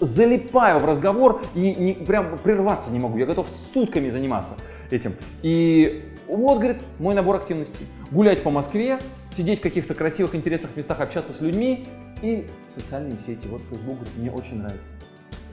[0.00, 3.18] залипаю в разговор и не, прям прерваться не могу.
[3.18, 4.54] Я готов сутками заниматься
[4.90, 5.14] этим.
[5.42, 7.86] И вот, говорит, мой набор активностей.
[8.10, 8.98] Гулять по Москве,
[9.36, 11.86] сидеть в каких-то красивых, интересных местах, общаться с людьми
[12.22, 13.46] и социальные сети.
[13.48, 14.92] Вот Facebook говорит, мне очень нравится.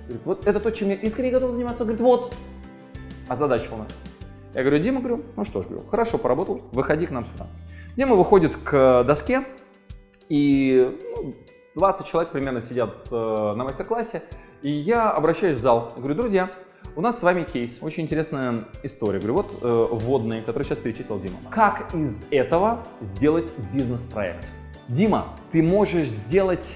[0.04, 1.84] Говорит, вот это то, чем я искренне готов заниматься.
[1.84, 2.34] Говорит, вот.
[3.27, 3.89] А задача у нас.
[4.54, 7.47] Я говорю, Дима, говорю, ну что ж, говорю, хорошо поработал, выходи к нам сюда.
[7.95, 9.45] Дима выходит к доске,
[10.27, 10.97] и
[11.75, 14.23] 20 человек примерно сидят э, на мастер-классе,
[14.62, 16.51] и я обращаюсь в зал, говорю, друзья,
[16.95, 19.19] у нас с вами кейс, очень интересная история.
[19.19, 21.38] Говорю, вот э, вводные, которые сейчас перечислил Дима.
[21.49, 24.45] Как из этого сделать бизнес-проект?
[24.89, 26.75] Дима, ты можешь сделать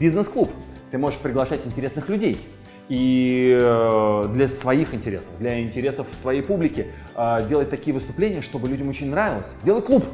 [0.00, 0.50] бизнес-клуб,
[0.90, 2.38] ты можешь приглашать интересных людей.
[2.88, 8.88] И э, для своих интересов, для интересов твоей публики э, делать такие выступления, чтобы людям
[8.88, 9.54] очень нравилось.
[9.62, 10.04] Делай клуб.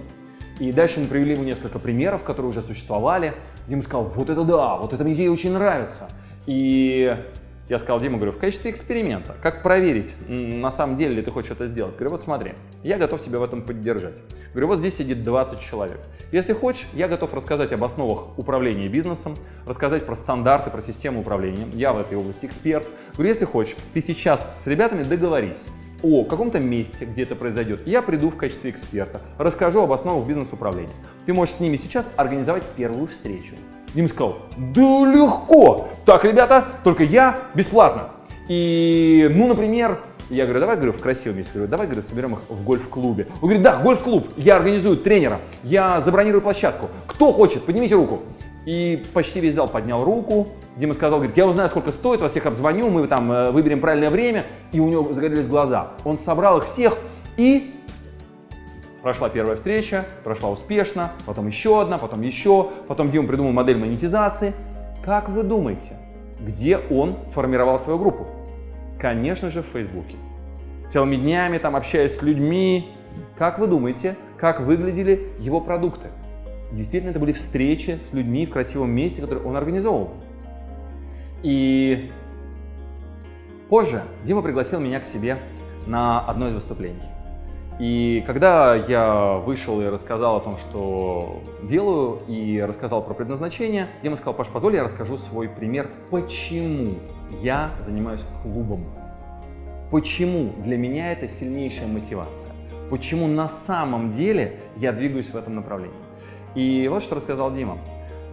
[0.60, 3.32] И дальше мы привели ему несколько примеров, которые уже существовали.
[3.70, 6.08] Дима сказал, вот это да, вот эта идея очень нравится.
[6.46, 7.16] И
[7.68, 11.52] я сказал, Дима, говорю, в качестве эксперимента, как проверить, на самом деле ли ты хочешь
[11.52, 11.94] это сделать?
[11.94, 14.18] Говорю, вот смотри, я готов тебя в этом поддержать.
[14.50, 16.00] Говорю, вот здесь сидит 20 человек.
[16.32, 19.36] Если хочешь, я готов рассказать об основах управления бизнесом,
[19.68, 21.66] рассказать про стандарты, про систему управления.
[21.72, 22.88] Я в этой области эксперт.
[23.14, 25.68] Говорю, если хочешь, ты сейчас с ребятами договорись
[26.02, 27.86] о каком-то месте, где это произойдет.
[27.86, 30.92] Я приду в качестве эксперта, расскажу об основах бизнес-управления.
[31.26, 33.54] Ты можешь с ними сейчас организовать первую встречу.
[33.94, 35.88] Дим сказал, да легко.
[36.04, 38.10] Так, ребята, только я бесплатно.
[38.48, 39.98] И, ну, например,
[40.30, 41.52] я говорю, давай, говорю, в красивом месте.
[41.54, 43.26] Говорю, давай, говорю, соберем их в гольф-клубе.
[43.34, 46.88] Он говорит, да, гольф-клуб, я организую тренера, я забронирую площадку.
[47.08, 48.20] Кто хочет, поднимите руку.
[48.70, 50.46] И почти весь зал поднял руку.
[50.76, 54.10] Дима сказал, говорит, я узнаю, сколько стоит, вас всех обзвоню, мы там э, выберем правильное
[54.10, 54.44] время.
[54.70, 55.94] И у него загорелись глаза.
[56.04, 56.96] Он собрал их всех
[57.36, 57.74] и
[59.02, 64.52] Прошла первая встреча, прошла успешно, потом еще одна, потом еще, потом Дима придумал модель монетизации.
[65.04, 65.96] Как вы думаете,
[66.38, 68.28] где он формировал свою группу?
[69.00, 70.16] Конечно же, в Фейсбуке.
[70.90, 72.90] Целыми днями там общаясь с людьми.
[73.36, 76.08] Как вы думаете, как выглядели его продукты?
[76.72, 80.12] Действительно, это были встречи с людьми в красивом месте, которые он организовал.
[81.42, 82.10] И
[83.68, 85.38] позже Дима пригласил меня к себе
[85.86, 87.02] на одно из выступлений.
[87.80, 94.16] И когда я вышел и рассказал о том, что делаю, и рассказал про предназначение, Дима
[94.16, 96.96] сказал, Паш, позволь я расскажу свой пример, почему
[97.40, 98.84] я занимаюсь клубом.
[99.90, 102.52] Почему для меня это сильнейшая мотивация.
[102.90, 106.09] Почему на самом деле я двигаюсь в этом направлении.
[106.54, 107.78] И вот что рассказал Дима.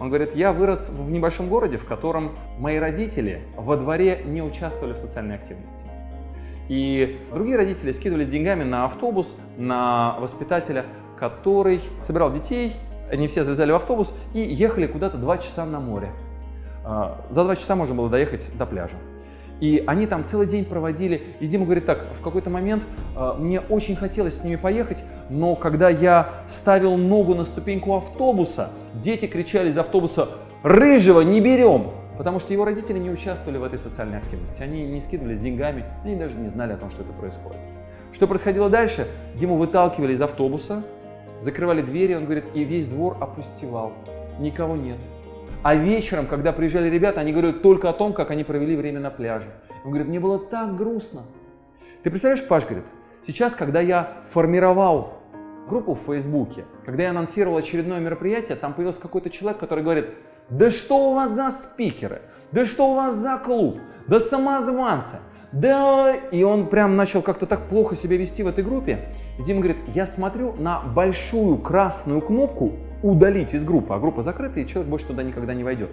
[0.00, 4.92] Он говорит, я вырос в небольшом городе, в котором мои родители во дворе не участвовали
[4.94, 5.86] в социальной активности.
[6.68, 10.84] И другие родители скидывались деньгами на автобус, на воспитателя,
[11.18, 12.74] который собирал детей,
[13.10, 16.10] они все залезали в автобус и ехали куда-то два часа на море.
[16.84, 18.96] А, за два часа можно было доехать до пляжа.
[19.60, 21.22] И они там целый день проводили.
[21.40, 22.84] И Дима говорит так, в какой-то момент
[23.16, 28.70] э, мне очень хотелось с ними поехать, но когда я ставил ногу на ступеньку автобуса,
[28.94, 30.28] дети кричали из автобуса
[30.62, 34.60] «Рыжего не берем!» Потому что его родители не участвовали в этой социальной активности.
[34.60, 37.60] Они не скидывались деньгами, они даже не знали о том, что это происходит.
[38.12, 39.06] Что происходило дальше?
[39.34, 40.82] Диму выталкивали из автобуса,
[41.40, 43.92] закрывали двери, он говорит, и весь двор опустевал.
[44.40, 44.98] Никого нет.
[45.62, 49.10] А вечером, когда приезжали ребята, они говорили только о том, как они провели время на
[49.10, 49.48] пляже.
[49.84, 51.22] Он говорит, мне было так грустно.
[52.02, 52.86] Ты представляешь, Паш, говорит,
[53.26, 55.14] сейчас, когда я формировал
[55.68, 60.06] группу в Фейсбуке, когда я анонсировал очередное мероприятие, там появился какой-то человек, который говорит,
[60.48, 62.22] да что у вас за спикеры?
[62.52, 63.78] Да что у вас за клуб?
[64.06, 65.16] Да самозванцы?
[65.50, 69.08] Да, и он прям начал как-то так плохо себя вести в этой группе.
[69.38, 74.60] И Дима говорит, я смотрю на большую красную кнопку удалить из группы, а группа закрыта,
[74.60, 75.90] и человек больше туда никогда не войдет.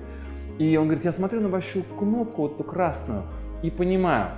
[0.58, 3.24] И он говорит, я смотрю на большую кнопку, вот эту красную,
[3.62, 4.30] и понимаю,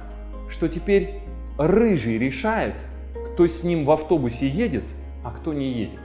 [0.49, 1.21] что теперь
[1.57, 2.75] рыжий решает,
[3.33, 4.83] кто с ним в автобусе едет,
[5.23, 5.99] а кто не едет.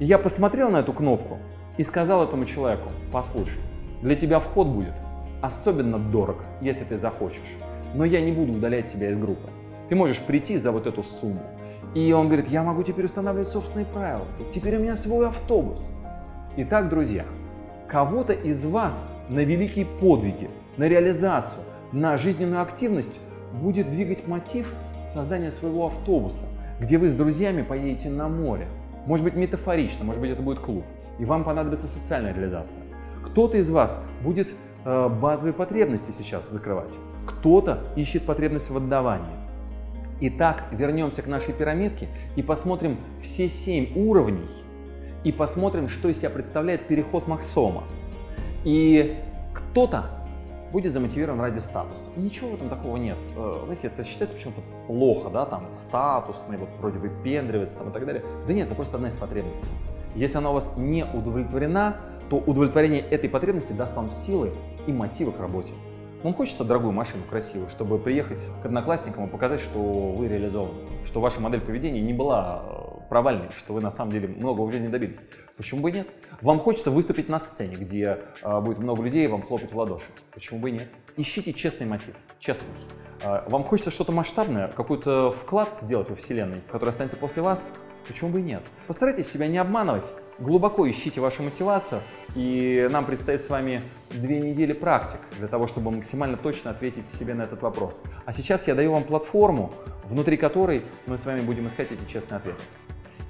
[0.00, 1.38] И я посмотрел на эту кнопку,
[1.78, 3.60] и сказал этому человеку, послушай,
[4.02, 4.92] для тебя вход будет
[5.40, 7.38] особенно дорог, если ты захочешь,
[7.94, 9.48] но я не буду удалять тебя из группы.
[9.88, 11.40] Ты можешь прийти за вот эту сумму.
[11.94, 14.26] И он говорит, я могу теперь устанавливать собственные правила.
[14.52, 15.90] Теперь у меня свой автобус.
[16.56, 17.24] Итак, друзья,
[17.88, 23.20] кого-то из вас на великие подвиги, на реализацию, на жизненную активность
[23.52, 24.72] будет двигать мотив
[25.12, 26.44] создания своего автобуса,
[26.80, 28.66] где вы с друзьями поедете на море.
[29.06, 30.84] Может быть метафорично, может быть это будет клуб
[31.18, 32.82] и вам понадобится социальная реализация.
[33.24, 34.48] Кто-то из вас будет
[34.84, 36.96] э, базовые потребности сейчас закрывать,
[37.26, 39.26] кто-то ищет потребность в отдавании.
[40.20, 44.48] Итак, вернемся к нашей пирамидке и посмотрим все семь уровней
[45.24, 47.84] и посмотрим, что из себя представляет переход Максома.
[48.64, 49.16] И
[49.54, 50.18] кто-то
[50.72, 52.10] будет замотивирован ради статуса.
[52.16, 53.16] Ничего в этом такого нет.
[53.36, 58.04] Э, знаете, это считается почему-то плохо, да, там, статусный, вот вроде выпендривается там и так
[58.04, 58.22] далее.
[58.46, 59.70] Да нет, это просто одна из потребностей.
[60.14, 61.96] Если она у вас не удовлетворена,
[62.28, 64.52] то удовлетворение этой потребности даст вам силы
[64.86, 65.72] и мотивы к работе.
[66.22, 71.20] Вам хочется дорогую машину, красивую, чтобы приехать к одноклассникам и показать, что вы реализованы, что
[71.20, 74.88] ваша модель поведения не была э, провальной, что вы на самом деле многого в жизни
[74.88, 75.20] добились.
[75.56, 76.08] Почему бы и нет?
[76.40, 80.06] Вам хочется выступить на сцене, где э, будет много людей и вам хлопать в ладоши.
[80.32, 80.88] Почему бы и нет?
[81.16, 82.66] Ищите честный мотив, честный.
[83.22, 87.64] Э, вам хочется что-то масштабное, какой-то вклад сделать во Вселенной, который останется после вас,
[88.08, 88.62] Почему бы и нет?
[88.86, 92.00] Постарайтесь себя не обманывать, глубоко ищите вашу мотивацию,
[92.34, 97.34] и нам предстоит с вами две недели практик для того, чтобы максимально точно ответить себе
[97.34, 98.00] на этот вопрос.
[98.24, 99.72] А сейчас я даю вам платформу,
[100.04, 102.60] внутри которой мы с вами будем искать эти честные ответы.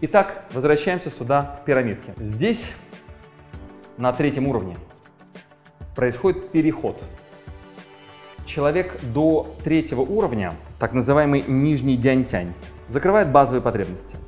[0.00, 2.12] Итак, возвращаемся сюда, пирамидки.
[2.18, 2.70] Здесь,
[3.96, 4.76] на третьем уровне,
[5.96, 7.02] происходит переход.
[8.46, 12.52] Человек до третьего уровня, так называемый нижний дянь-тянь,
[12.88, 14.16] закрывает базовые потребности–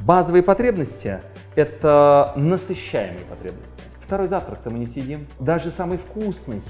[0.00, 1.20] Базовые потребности–
[1.56, 3.82] это насыщаемые потребности.
[4.08, 5.26] Второй завтрак-то мы не съедим.
[5.38, 6.62] Даже самый вкусный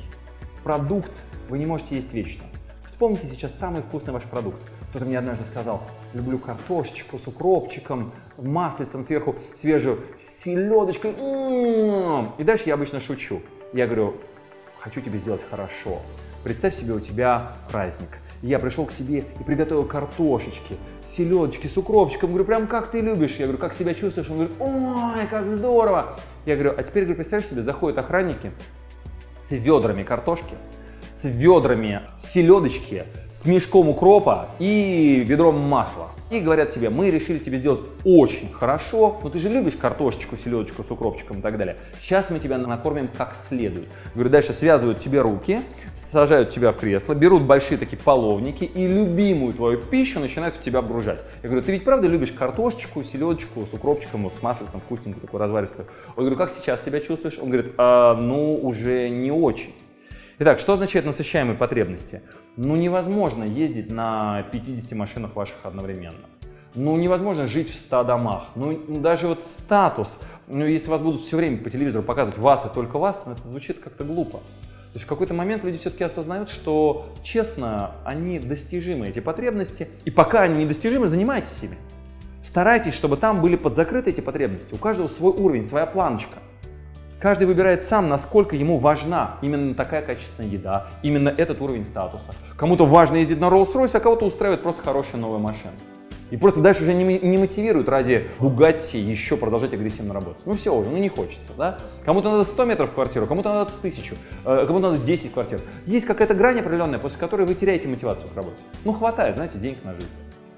[0.64, 1.12] продукт
[1.48, 2.42] вы не можете есть вечно.
[2.84, 4.58] Вспомните сейчас самый вкусный ваш продукт.
[4.90, 5.82] Кто-то мне однажды сказал,
[6.14, 11.12] люблю картошечку с укропчиком, маслицем сверху свежую, селедочкой.
[11.12, 12.32] М-м-м.
[12.38, 13.40] И дальше я обычно шучу.
[13.72, 14.16] Я говорю,
[14.80, 16.00] хочу тебе сделать хорошо.
[16.42, 18.18] Представь себе, у тебя праздник.
[18.42, 22.30] Я пришел к себе и приготовил картошечки, селедочки с укропчиком.
[22.30, 23.36] Говорю, прям как ты любишь.
[23.36, 24.28] Я говорю, как себя чувствуешь?
[24.28, 26.18] Он говорит, ой, как здорово.
[26.48, 28.52] Я говорю, а теперь, говорю, представляешь себе, заходят охранники
[29.38, 30.54] с ведрами картошки,
[31.20, 36.10] с ведрами селедочки, с мешком укропа и ведром масла.
[36.30, 40.84] И говорят тебе, мы решили тебе сделать очень хорошо, но ты же любишь картошечку, селедочку
[40.84, 41.76] с укропчиком и так далее.
[42.00, 43.88] Сейчас мы тебя накормим как следует.
[44.14, 45.60] Говорю, дальше связывают тебе руки,
[45.94, 50.78] сажают тебя в кресло, берут большие такие половники и любимую твою пищу начинают в тебя
[50.80, 51.24] обгружать.
[51.42, 55.40] Я говорю, ты ведь правда любишь картошечку, селедочку с укропчиком, вот с маслицем, вкусненькую такой
[55.40, 55.88] разваристую.
[56.08, 57.38] Я говорю, как сейчас себя чувствуешь?
[57.40, 59.72] Он говорит, а, ну уже не очень.
[60.40, 62.22] Итак, что означает насыщаемые потребности?
[62.56, 66.28] Ну невозможно ездить на 50 машинах ваших одновременно.
[66.76, 68.44] Ну невозможно жить в 100 домах.
[68.54, 72.68] Ну даже вот статус, ну если вас будут все время по телевизору показывать вас и
[72.72, 74.38] только вас, ну это звучит как-то глупо.
[74.38, 80.12] То есть в какой-то момент люди все-таки осознают, что честно, они достижимы, эти потребности, и
[80.12, 81.78] пока они недостижимы, занимайтесь ими.
[82.44, 84.72] Старайтесь, чтобы там были подзакрыты эти потребности.
[84.72, 86.38] У каждого свой уровень, своя планочка.
[87.20, 92.30] Каждый выбирает сам, насколько ему важна именно такая качественная еда, именно этот уровень статуса.
[92.56, 95.72] Кому-то важно ездить на Rolls-Royce, а кого-то устраивает просто хорошая новая машина.
[96.30, 100.44] И просто дальше уже не, не мотивируют ради Бугатти еще продолжать агрессивно работать.
[100.44, 101.78] Ну все уже, ну не хочется, да?
[102.04, 105.60] Кому-то надо 100 метров в квартиру, кому-то надо 1000, э, кому-то надо 10 квартир.
[105.86, 108.58] Есть какая-то грань определенная, после которой вы теряете мотивацию к работе.
[108.84, 110.06] Ну хватает, знаете, денег на жизнь.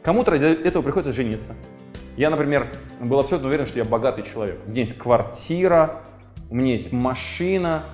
[0.02, 1.54] Кому-то ради этого приходится жениться.
[2.16, 2.66] Я, например,
[3.00, 4.58] был абсолютно уверен, что я богатый человек.
[4.66, 6.02] У меня есть квартира,
[6.50, 7.84] у меня есть машина,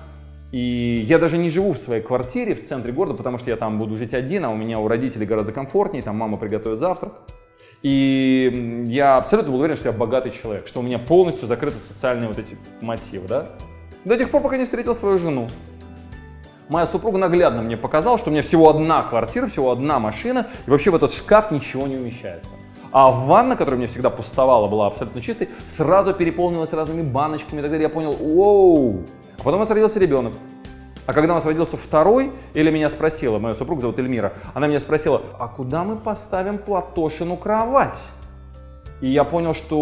[0.51, 3.77] и я даже не живу в своей квартире в центре города, потому что я там
[3.77, 7.13] буду жить один, а у меня у родителей гораздо комфортнее, там мама приготовит завтрак.
[7.83, 12.27] И я абсолютно был уверен, что я богатый человек, что у меня полностью закрыты социальные
[12.27, 13.49] вот эти мотивы, да?
[14.03, 15.47] До тех пор, пока не встретил свою жену.
[16.67, 20.69] Моя супруга наглядно мне показала, что у меня всего одна квартира, всего одна машина, и
[20.69, 22.55] вообще в этот шкаф ничего не умещается.
[22.91, 27.61] А ванна, которая у меня всегда пустовала, была абсолютно чистой, сразу переполнилась разными баночками и
[27.61, 27.87] так далее.
[27.87, 29.03] Я понял, оу.
[29.39, 30.33] А потом у нас родился ребенок.
[31.05, 34.81] А когда у нас родился второй, или меня спросила, моя супруга зовут Эльмира, она меня
[34.81, 38.03] спросила, а куда мы поставим Платошину кровать?
[38.99, 39.77] И я понял, что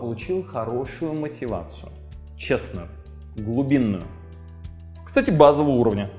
[0.00, 1.90] получил хорошую мотивацию.
[2.38, 2.88] Честную,
[3.36, 4.04] глубинную.
[5.04, 6.10] Кстати, базового уровня.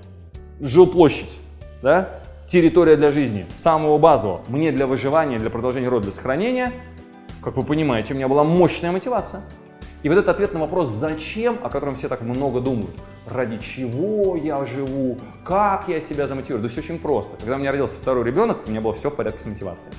[0.59, 1.39] Жилплощадь,
[1.81, 2.21] да?
[2.47, 4.41] Территория для жизни, самого базового.
[4.47, 6.71] Мне для выживания, для продолжения рода, для сохранения,
[7.41, 9.41] как вы понимаете, у меня была мощная мотивация.
[10.03, 12.91] И вот этот ответ на вопрос «зачем?», о котором все так много думают,
[13.27, 17.37] ради чего я живу, как я себя замотивирую, да все очень просто.
[17.37, 19.95] Когда у меня родился второй ребенок, у меня было все в порядке с мотивацией.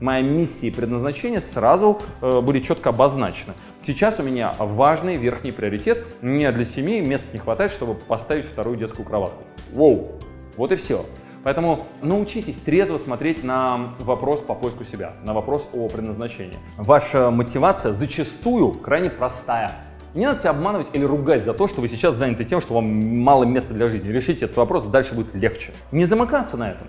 [0.00, 3.52] Моя миссия и предназначение сразу э, были четко обозначены.
[3.82, 6.06] Сейчас у меня важный верхний приоритет.
[6.22, 9.44] Мне для семьи места не хватает, чтобы поставить вторую детскую кроватку.
[9.72, 10.12] Воу!
[10.56, 11.04] Вот и все.
[11.42, 16.56] Поэтому научитесь трезво смотреть на вопрос по поиску себя, на вопрос о предназначении.
[16.76, 19.72] Ваша мотивация зачастую крайне простая.
[20.14, 22.84] Не надо себя обманывать или ругать за то, что вы сейчас заняты тем, что вам
[23.20, 24.08] мало места для жизни.
[24.08, 25.72] Решите этот вопрос, дальше будет легче.
[25.92, 26.88] Не замыкаться на этом.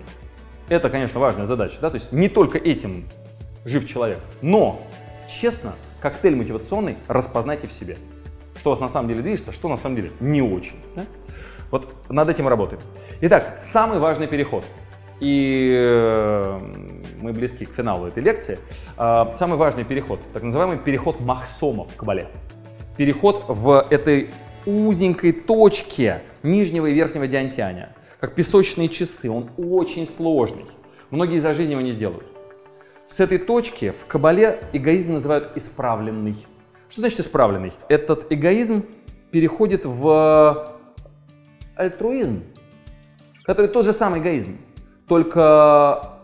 [0.68, 1.76] Это, конечно, важная задача.
[1.80, 1.88] Да?
[1.88, 3.04] То есть не только этим
[3.64, 4.18] жив человек.
[4.42, 4.80] Но,
[5.28, 7.96] честно, коктейль мотивационный распознайте в себе.
[8.58, 10.76] Что вас на самом деле движет, а что на самом деле не очень.
[10.96, 11.04] Да?
[11.72, 12.82] Вот над этим работаем.
[13.22, 14.62] Итак, самый важный переход.
[15.20, 16.60] И э,
[17.22, 18.58] мы близки к финалу этой лекции.
[18.98, 22.28] А, самый важный переход, так называемый переход Махсома в Кабале.
[22.98, 24.28] Переход в этой
[24.66, 29.30] узенькой точке нижнего и верхнего диантианя, как песочные часы.
[29.30, 30.66] Он очень сложный.
[31.10, 32.26] Многие за жизнь его не сделают.
[33.08, 36.36] С этой точки в Кабале эгоизм называют исправленный.
[36.90, 37.72] Что значит исправленный?
[37.88, 38.84] Этот эгоизм
[39.30, 40.81] переходит в
[41.82, 42.42] альтруизм,
[43.44, 44.58] который тот же самый эгоизм,
[45.06, 46.18] только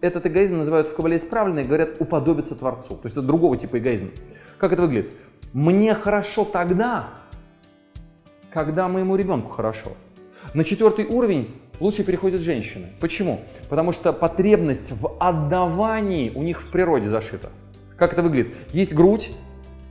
[0.00, 2.94] этот эгоизм называют в Кабале исправленный, говорят уподобиться Творцу.
[2.94, 4.10] То есть это другого типа эгоизм.
[4.58, 5.14] Как это выглядит?
[5.52, 7.10] Мне хорошо тогда,
[8.52, 9.90] когда моему ребенку хорошо.
[10.54, 11.48] На четвертый уровень
[11.80, 12.88] лучше переходят женщины.
[13.00, 13.40] Почему?
[13.68, 17.50] Потому что потребность в отдавании у них в природе зашита.
[17.96, 18.54] Как это выглядит?
[18.72, 19.30] Есть грудь,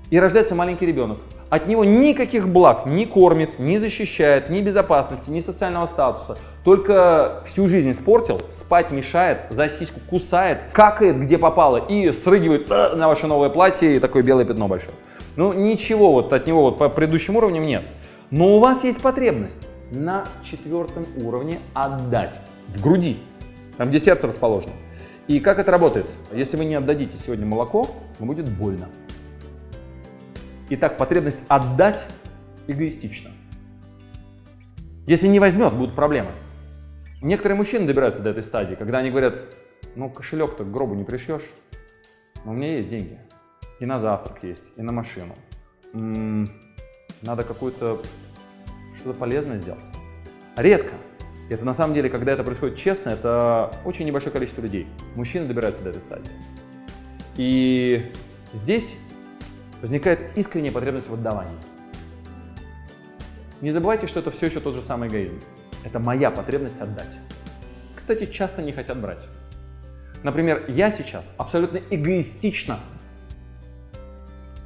[0.09, 1.19] и рождается маленький ребенок.
[1.49, 6.37] От него никаких благ не кормит, не защищает, ни безопасности, ни социального статуса.
[6.63, 12.95] Только всю жизнь испортил, спать мешает, за сиську кусает, какает где попало и срыгивает э,
[12.95, 14.93] на ваше новое платье и такое белое пятно большое.
[15.37, 17.81] Ну ничего вот от него вот по предыдущим уровням нет.
[18.29, 23.17] Но у вас есть потребность на четвертом уровне отдать в груди,
[23.75, 24.73] там где сердце расположено.
[25.27, 26.05] И как это работает?
[26.31, 27.87] Если вы не отдадите сегодня молоко,
[28.19, 28.87] будет больно.
[30.71, 32.05] Итак, потребность отдать
[32.67, 33.31] эгоистична.
[35.07, 36.29] Если не возьмет, будут проблемы.
[37.23, 39.39] Некоторые мужчины добираются до этой стадии, когда они говорят,
[39.95, 41.41] ну кошелек-то к гробу не пришьешь,
[42.45, 43.17] но у меня есть деньги.
[43.79, 45.35] И на завтрак есть, и на машину.
[45.93, 46.47] М-м,
[47.23, 48.03] надо какую-то
[48.97, 49.87] что-то полезное сделать.
[50.55, 50.93] Редко.
[51.49, 54.85] Это на самом деле, когда это происходит честно, это очень небольшое количество людей.
[55.15, 56.31] Мужчины добираются до этой стадии.
[57.37, 58.05] И
[58.53, 58.99] здесь
[59.81, 61.57] возникает искренняя потребность в отдавании.
[63.61, 65.39] Не забывайте, что это все еще тот же самый эгоизм.
[65.83, 67.09] Это моя потребность отдать.
[67.95, 69.27] Кстати, часто не хотят брать.
[70.23, 72.79] Например, я сейчас абсолютно эгоистично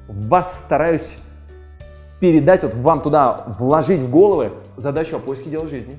[0.07, 1.17] вас стараюсь
[2.19, 5.97] передать, вот вам туда вложить в головы задачу о поиске дела жизни.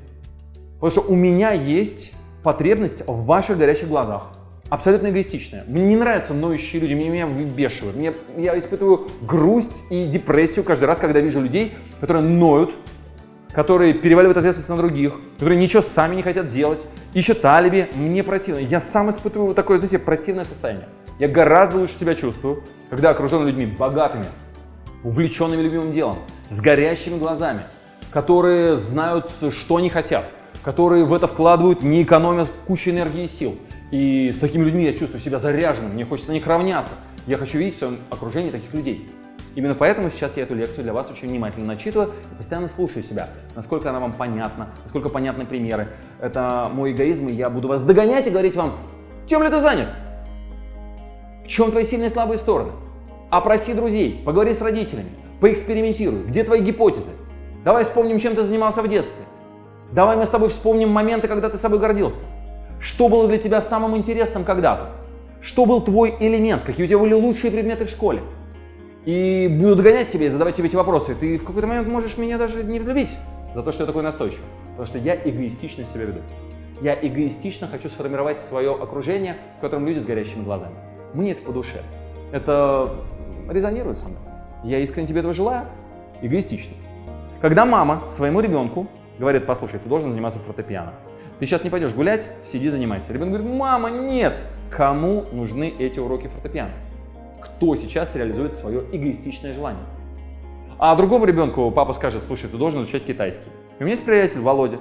[0.81, 2.13] Потому что у меня есть
[2.43, 4.29] потребность в ваших горящих глазах.
[4.75, 5.63] Абсолютно эгоистичная.
[5.69, 7.97] Мне не нравятся ноющие люди, меня, меня выбешивают.
[7.97, 12.75] Мне, я испытываю грусть и депрессию каждый раз, когда вижу людей, которые ноют,
[13.53, 17.89] которые переваливают ответственность на других, которые ничего сами не хотят делать, ищут алиби.
[17.95, 18.59] Мне противно.
[18.59, 20.89] Я сам испытываю такое, знаете, противное состояние.
[21.21, 24.27] Я гораздо лучше себя чувствую, когда окружен людьми богатыми,
[25.05, 26.17] увлеченными любимым делом,
[26.51, 27.63] с горящими глазами,
[28.11, 30.29] которые знают, что они хотят,
[30.65, 33.57] которые в это вкладывают, не экономя кучу энергии и сил.
[33.95, 36.95] И с такими людьми я чувствую себя заряженным, мне хочется на них равняться.
[37.29, 39.09] Я хочу видеть в своем окружении таких людей.
[39.55, 43.29] Именно поэтому сейчас я эту лекцию для вас очень внимательно начитываю и постоянно слушаю себя,
[43.55, 45.87] насколько она вам понятна, насколько понятны примеры.
[46.21, 48.81] Это мой эгоизм, и я буду вас догонять и говорить вам,
[49.29, 49.91] чем ли ты занят?
[51.45, 52.73] В чем твои сильные и слабые стороны?
[53.31, 56.25] Опроси друзей, поговори с родителями, поэкспериментируй.
[56.25, 57.11] Где твои гипотезы?
[57.65, 59.25] Давай вспомним, чем ты занимался в детстве.
[59.93, 62.25] Давай мы с тобой вспомним моменты, когда ты собой гордился.
[62.85, 64.91] Что было для тебя самым интересным когда-то?
[65.41, 66.65] Что был твой элемент?
[66.65, 68.21] Какие у тебя были лучшие предметы в школе?
[69.07, 71.15] И буду догонять тебя и задавать тебе эти вопросы.
[71.15, 73.17] Ты в какой-то момент можешь меня даже не взлюбить
[73.55, 74.45] за то, что я такой настойчивый.
[74.77, 76.21] Потому что я эгоистично себя веду.
[76.83, 80.75] Я эгоистично хочу сформировать свое окружение, в котором люди с горящими глазами.
[81.15, 81.83] Мне это по душе.
[82.33, 82.91] Это
[83.49, 84.21] резонирует со мной.
[84.63, 85.69] Я искренне тебе этого желаю.
[86.21, 86.75] Эгоистично.
[87.41, 90.95] Когда мама своему ребенку говорит, послушай, ты должен заниматься фортепиано.
[91.39, 93.13] Ты сейчас не пойдешь гулять, сиди, занимайся.
[93.13, 94.35] Ребенок говорит, мама, нет.
[94.71, 96.73] Кому нужны эти уроки фортепиано?
[97.41, 99.83] Кто сейчас реализует свое эгоистичное желание?
[100.79, 103.51] А другому ребенку папа скажет, слушай, ты должен изучать китайский.
[103.79, 104.79] И у меня есть приятель Володя,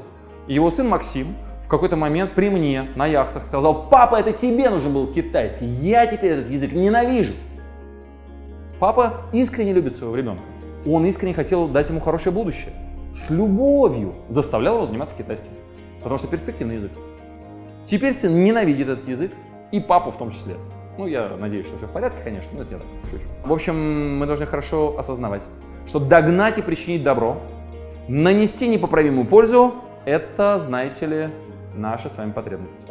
[0.48, 1.28] его сын Максим
[1.64, 6.06] в какой-то момент при мне на яхтах сказал, папа, это тебе нужен был китайский, я
[6.06, 7.34] теперь этот язык ненавижу.
[8.80, 10.44] Папа искренне любит своего ребенка.
[10.86, 12.74] Он искренне хотел дать ему хорошее будущее.
[13.14, 15.52] С любовью заставлял его заниматься китайским.
[16.00, 16.92] Потому что перспективный язык.
[17.86, 19.32] Теперь сын ненавидит этот язык,
[19.72, 20.56] и папу в том числе.
[20.98, 23.26] Ну, я надеюсь, что все в порядке, конечно, но это я так шучу.
[23.44, 25.44] В общем, мы должны хорошо осознавать,
[25.88, 27.38] что догнать и причинить добро,
[28.08, 31.30] нанести непоправимую пользу– это, знаете ли,
[31.74, 32.86] наши с вами потребности.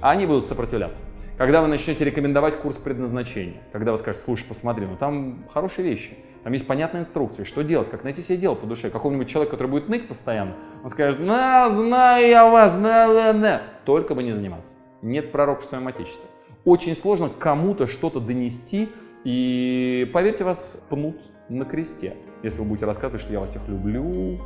[0.00, 1.02] Они будут сопротивляться.
[1.36, 6.16] Когда вы начнете рекомендовать курс предназначения, когда вы скажете, слушай, посмотри, ну там хорошие вещи,
[6.44, 8.90] там есть понятные инструкции, что делать, как найти себе дело по душе.
[8.90, 13.62] Какого-нибудь человека, который будет ныть постоянно, он скажет, на, знаю я вас, на, на, на.
[13.84, 14.74] Только бы не заниматься.
[15.02, 16.28] Нет пророка в своем отечестве.
[16.64, 18.88] Очень сложно кому-то что-то донести,
[19.24, 21.16] и поверьте, вас пнут
[21.48, 24.38] на кресте, если вы будете рассказывать, что я вас всех люблю,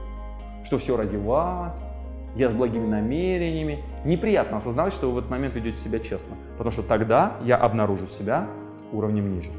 [0.64, 1.94] что все ради вас,
[2.34, 3.82] я с благими намерениями.
[4.04, 8.06] Неприятно осознавать, что вы в этот момент ведете себя честно, потому что тогда я обнаружу
[8.06, 8.46] себя
[8.92, 9.50] уровнем ниже.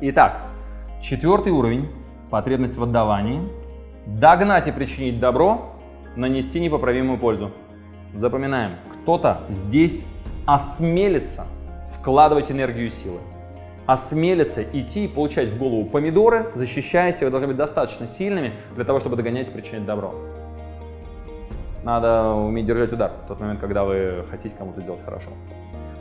[0.00, 0.49] Итак,
[1.00, 1.88] четвертый уровень–
[2.30, 3.48] потребность в отдавании.
[4.06, 5.72] Догнать и причинить добро,
[6.16, 7.50] нанести непоправимую пользу.
[8.14, 10.06] Запоминаем, кто-то здесь
[10.46, 11.46] осмелится
[11.94, 13.18] вкладывать энергию и силы.
[13.86, 19.00] Осмелится идти и получать в голову помидоры, защищаясь, вы должны быть достаточно сильными для того,
[19.00, 20.14] чтобы догонять и причинять добро.
[21.82, 25.30] Надо уметь держать удар в тот момент, когда вы хотите кому-то сделать хорошо.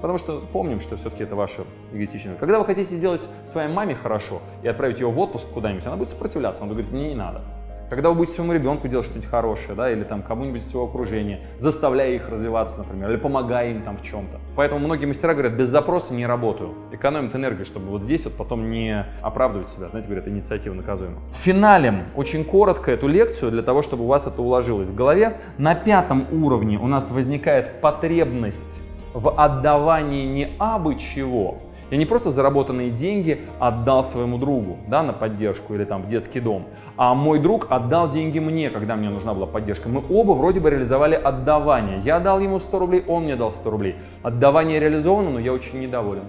[0.01, 2.35] Потому что помним, что все-таки это ваше эгоистичное.
[2.35, 6.09] Когда вы хотите сделать своей маме хорошо и отправить ее в отпуск куда-нибудь, она будет
[6.09, 7.41] сопротивляться, она будет говорить, мне не надо.
[7.89, 11.39] Когда вы будете своему ребенку делать что-нибудь хорошее, да, или там кому-нибудь из своего окружения,
[11.57, 14.39] заставляя их развиваться, например, или помогая им там в чем-то.
[14.55, 16.75] Поэтому многие мастера говорят, без запроса не работаю.
[16.91, 19.87] Экономят энергию, чтобы вот здесь вот потом не оправдывать себя.
[19.87, 21.17] Знаете, говорят, инициатива наказуема.
[21.33, 25.39] Финалем очень коротко эту лекцию, для того, чтобы у вас это уложилось в голове.
[25.57, 28.83] На пятом уровне у нас возникает потребность
[29.13, 31.57] в отдавании не абы чего,
[31.91, 36.39] я не просто заработанные деньги отдал своему другу да, на поддержку или там в детский
[36.39, 39.89] дом, а мой друг отдал деньги мне, когда мне нужна была поддержка.
[39.89, 41.99] Мы оба вроде бы реализовали отдавание.
[42.01, 43.95] Я дал ему 100 рублей, он мне дал 100 рублей.
[44.21, 46.25] Отдавание реализовано, но я очень недоволен.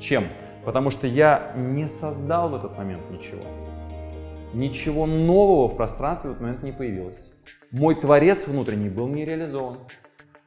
[0.00, 0.24] Чем?
[0.64, 3.42] Потому что я не создал в этот момент ничего.
[4.52, 7.34] Ничего нового в пространстве в этот момент не появилось.
[7.70, 9.76] Мой творец внутренний был не реализован.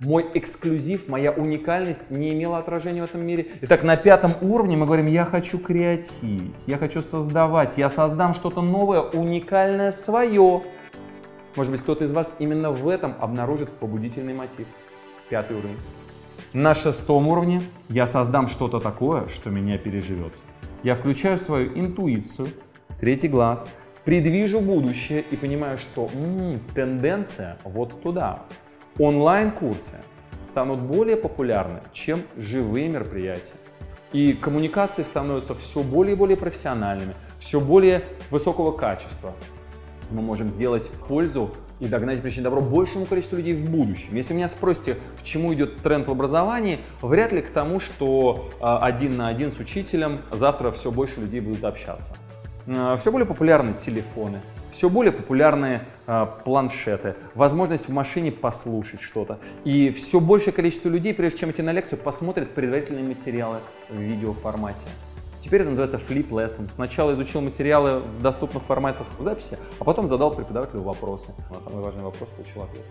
[0.03, 3.49] Мой эксклюзив, моя уникальность не имела отражения в этом мире.
[3.61, 8.63] Итак, на пятом уровне мы говорим, я хочу креативить, я хочу создавать, я создам что-то
[8.63, 10.63] новое, уникальное, свое.
[11.55, 14.65] Может быть, кто-то из вас именно в этом обнаружит побудительный мотив.
[15.29, 15.77] Пятый уровень.
[16.51, 20.33] На шестом уровне я создам что-то такое, что меня переживет.
[20.81, 22.47] Я включаю свою интуицию,
[22.99, 23.69] третий глаз,
[24.03, 28.47] предвижу будущее и понимаю, что м-м, тенденция вот туда.
[29.01, 29.95] Онлайн-курсы
[30.43, 33.55] станут более популярны, чем живые мероприятия.
[34.13, 39.33] И коммуникации становятся все более и более профессиональными, все более высокого качества.
[40.11, 41.49] Мы можем сделать пользу
[41.79, 44.15] и догнать причинить добро большему количеству людей в будущем.
[44.15, 48.77] Если меня спросите, к чему идет тренд в образовании, вряд ли к тому, что а,
[48.85, 52.15] один на один с учителем завтра все больше людей будут общаться.
[52.67, 54.41] А, все более популярны телефоны,
[54.81, 59.37] все более популярные э, планшеты, возможность в машине послушать что-то.
[59.63, 63.57] И все большее количество людей, прежде чем идти на лекцию, посмотрят предварительные материалы
[63.89, 64.87] в видеоформате.
[65.43, 66.67] Теперь это называется flip lesson.
[66.67, 71.27] Сначала изучил материалы в доступных форматах записи, а потом задал преподавателю вопросы.
[71.51, 72.85] На самый важный вопрос получил ответ.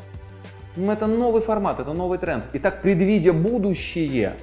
[0.77, 2.45] Ну, это новый формат, это новый тренд.
[2.53, 4.37] Итак, предвидя будущее,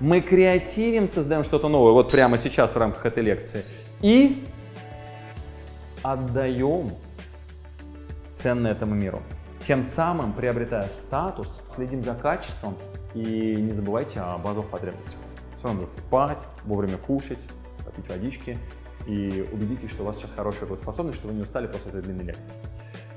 [0.00, 3.64] мы креативим, создаем что-то новое, вот прямо сейчас в рамках этой лекции.
[4.02, 4.44] И
[6.02, 6.90] отдаем
[8.30, 9.20] ценное этому миру.
[9.60, 12.76] Тем самым, приобретая статус, следим за качеством
[13.14, 15.20] и не забывайте о базовых потребностях.
[15.58, 17.46] Все надо спать, вовремя кушать,
[17.84, 18.58] попить водички
[19.06, 22.24] и убедитесь, что у вас сейчас хорошая работоспособность, что вы не устали после этой длинной
[22.24, 22.52] лекции.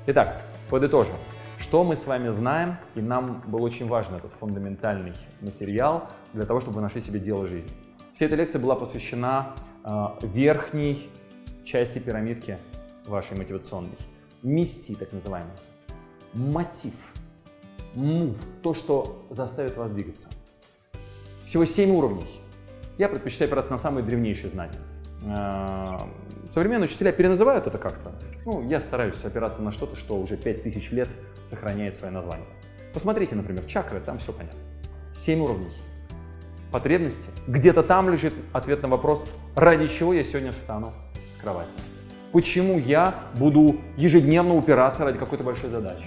[0.06, 1.16] Итак, подытожим.
[1.58, 6.60] Что мы с вами знаем, и нам был очень важен этот фундаментальный материал для того,
[6.60, 7.72] чтобы вы нашли себе дело жизни.
[8.12, 11.10] Вся эта лекция была посвящена э, верхней
[11.64, 12.58] части пирамидки
[13.06, 13.96] вашей мотивационной.
[14.42, 15.56] Миссии, так называемой.
[16.34, 16.94] Мотив.
[17.94, 18.36] Move.
[18.62, 20.28] То, что заставит вас двигаться.
[21.44, 22.26] Всего 7 уровней.
[22.98, 24.78] Я предпочитаю опираться на самые древнейшие знания.
[25.24, 26.08] А,
[26.48, 28.12] современные учителя переназывают это как-то.
[28.44, 31.08] Ну, я стараюсь опираться на что-то, что уже 5000 лет
[31.48, 32.46] сохраняет свое название.
[32.92, 34.58] Посмотрите, например, чакры, там все понятно.
[35.12, 35.72] 7 уровней.
[36.72, 37.28] Потребности.
[37.46, 40.92] Где-то там лежит ответ на вопрос, ради чего я сегодня встану
[41.34, 41.72] с кровати.
[42.32, 46.04] Почему я буду ежедневно упираться ради какой-то большой задачи?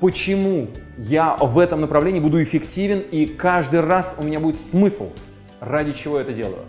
[0.00, 5.10] Почему я в этом направлении буду эффективен и каждый раз у меня будет смысл,
[5.60, 6.62] ради чего я это делаю?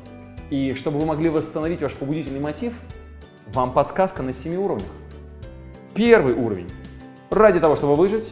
[0.50, 2.74] И чтобы вы могли восстановить ваш побудительный мотив,
[3.48, 4.88] вам подсказка на 7 уровнях.
[5.96, 6.70] Первый уровень–
[7.32, 8.32] ради того, чтобы выжить.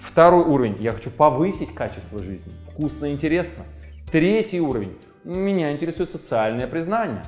[0.00, 2.50] Второй уровень– я хочу повысить качество жизни.
[2.70, 3.64] Вкусно и интересно.
[4.10, 7.22] Третий уровень– меня интересует социальное признание.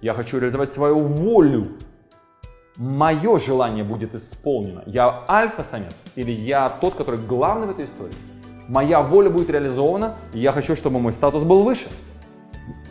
[0.00, 1.68] Я хочу реализовать свою волю.
[2.76, 4.82] Мое желание будет исполнено.
[4.86, 8.12] Я альфа-самец или я тот, который главный в этой истории?
[8.68, 11.88] Моя воля будет реализована, и я хочу, чтобы мой статус был выше.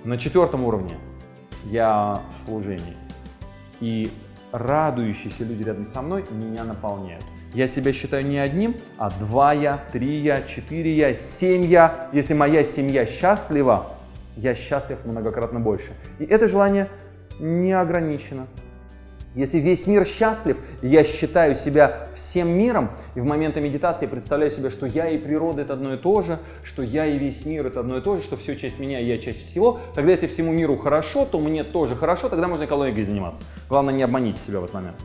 [0.04, 0.96] На четвертом уровне
[1.66, 2.96] я в служении.
[3.80, 4.10] И
[4.52, 7.24] радующиеся люди рядом со мной меня наполняют.
[7.54, 12.10] Я себя считаю не одним, а два я, три я, четыре я, семь я.
[12.12, 13.95] Если моя семья счастлива,
[14.36, 15.92] я счастлив многократно больше.
[16.20, 16.90] И это желание
[17.40, 18.48] не ограничено.
[19.36, 24.70] Если весь мир счастлив, я считаю себя всем миром, и в моменты медитации представляю себе,
[24.70, 27.82] что я и природа это одно и то же, что я и весь мир это
[27.82, 30.54] одно и то же, что все часть меня, и я часть всего, тогда если всему
[30.54, 33.44] миру хорошо, то мне тоже хорошо, тогда можно экологией заниматься.
[33.68, 34.96] Главное, не обманите себя в этот момент.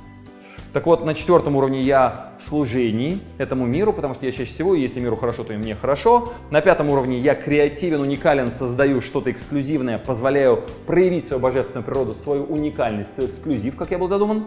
[0.72, 4.76] Так вот, на четвертом уровне я в служении этому миру, потому что я чаще всего,
[4.76, 6.32] если миру хорошо, то и мне хорошо.
[6.50, 12.44] На пятом уровне я креативен, уникален, создаю что-то эксклюзивное, позволяю проявить свою божественную природу, свою
[12.44, 14.46] уникальность, свой эксклюзив, как я был задуман,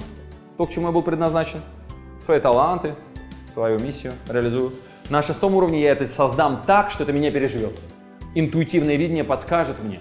[0.58, 1.60] то, к чему я был предназначен,
[2.22, 2.96] свои таланты,
[3.52, 4.72] свою миссию реализую.
[5.10, 7.78] На шестом уровне я это создам так, что это меня переживет.
[8.34, 10.00] Интуитивное видение подскажет мне,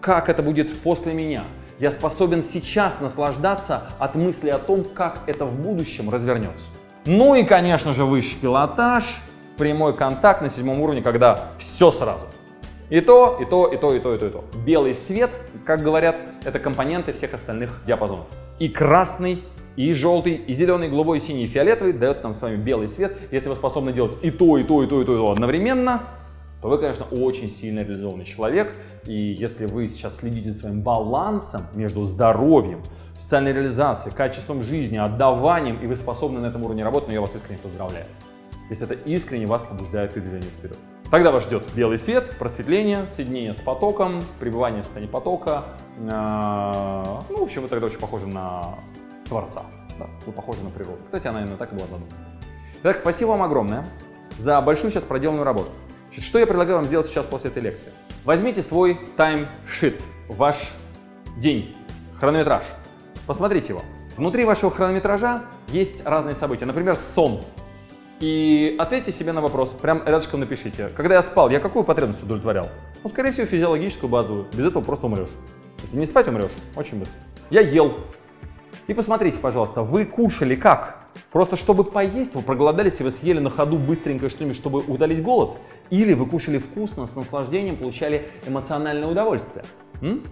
[0.00, 1.44] как это будет после меня–
[1.80, 6.66] я способен сейчас наслаждаться от мысли о том, как это в будущем развернется.
[7.06, 9.04] Ну и, конечно же, высший пилотаж,
[9.56, 12.26] прямой контакт на седьмом уровне, когда все сразу.
[12.90, 14.44] И то, и то, и то, и то, и то, и то.
[14.66, 15.30] Белый свет,
[15.64, 18.26] как говорят, это компоненты всех остальных диапазонов.
[18.58, 19.42] И красный,
[19.76, 22.88] и желтый, и зеленый, и голубой, и синий, и фиолетовый дает нам с вами белый
[22.88, 23.16] свет.
[23.30, 26.02] Если вы способны делать и то, и то, и то, и то, и то одновременно,
[26.60, 28.76] то вы, конечно, очень сильно реализованный человек.
[29.04, 32.82] И если вы сейчас следите за своим балансом между здоровьем,
[33.14, 37.34] социальной реализацией, качеством жизни, отдаванием, и вы способны на этом уровне работать, но я вас
[37.34, 38.06] искренне поздравляю.
[38.68, 40.76] Если это искренне вас побуждает к движению вперед.
[41.10, 45.64] Тогда вас ждет белый свет, просветление, соединение с потоком, пребывание в состоянии потока.
[46.08, 48.76] А, ну, в общем, вы тогда очень похожи на
[49.26, 49.62] Творца.
[49.98, 50.98] Да, вы похожи на природу.
[51.04, 52.12] Кстати, она именно так и была задумана.
[52.82, 53.84] Итак, спасибо вам огромное
[54.38, 55.70] за большую сейчас проделанную работу.
[56.10, 57.92] Значит, что я предлагаю вам сделать сейчас после этой лекции?
[58.24, 60.56] Возьмите свой таймшит, ваш
[61.36, 61.76] день,
[62.18, 62.64] хронометраж.
[63.28, 63.82] Посмотрите его.
[64.16, 66.66] Внутри вашего хронометража есть разные события.
[66.66, 67.42] Например, сон.
[68.18, 70.88] И ответьте себе на вопрос, прям рядышком напишите.
[70.96, 72.68] Когда я спал, я какую потребность удовлетворял?
[73.04, 74.46] Ну, скорее всего, физиологическую, базовую.
[74.52, 75.30] Без этого просто умрешь.
[75.82, 76.50] Если не спать, умрешь.
[76.74, 77.20] Очень быстро.
[77.50, 77.98] Я ел.
[78.86, 80.98] И посмотрите, пожалуйста, вы кушали как?
[81.32, 85.56] Просто чтобы поесть, вы проголодались и вы съели на ходу быстренько что-нибудь, чтобы удалить голод?
[85.90, 89.64] Или вы кушали вкусно, с наслаждением, получали эмоциональное удовольствие?
[90.02, 90.22] М?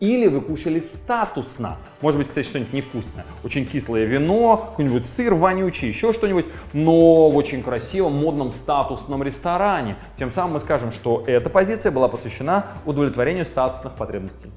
[0.00, 1.76] Или вы кушали статусно.
[2.02, 3.24] Может быть, кстати, что-нибудь невкусное.
[3.42, 9.96] Очень кислое вино, какой-нибудь сыр вонючий, еще что-нибудь, но в очень красивом, модном, статусном ресторане.
[10.16, 14.48] Тем самым мы скажем, что эта позиция была посвящена удовлетворению статусных потребностей.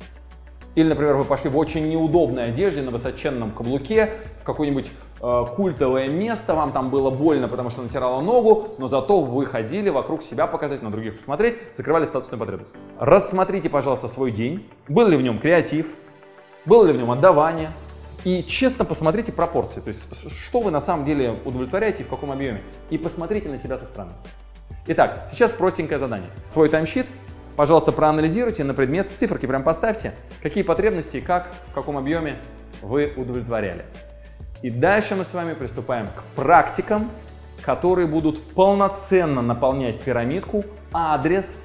[0.76, 4.12] Или, например, вы пошли в очень неудобной одежде на высоченном каблуке
[4.42, 4.90] в какое-нибудь
[5.22, 9.90] э, культовое место, вам там было больно, потому что натирало ногу, но зато вы ходили
[9.90, 12.74] вокруг себя показать, на других посмотреть, закрывали статусную потребность.
[13.00, 14.66] Рассмотрите, пожалуйста, свой день.
[14.88, 15.94] Был ли в нем креатив,
[16.66, 17.70] было ли в нем отдавание,
[18.24, 22.32] и честно посмотрите пропорции, то есть что вы на самом деле удовлетворяете и в каком
[22.32, 24.14] объеме, и посмотрите на себя со стороны.
[24.88, 26.30] Итак, сейчас простенькое задание.
[26.50, 27.08] Свой таймшит
[27.62, 32.40] Пожалуйста, проанализируйте на предмет, циферки прям поставьте, какие потребности как, в каком объеме
[32.82, 33.86] вы удовлетворяли.
[34.64, 37.08] И дальше мы с вами приступаем к практикам,
[37.62, 41.64] которые будут полноценно наполнять пирамидку, адрес,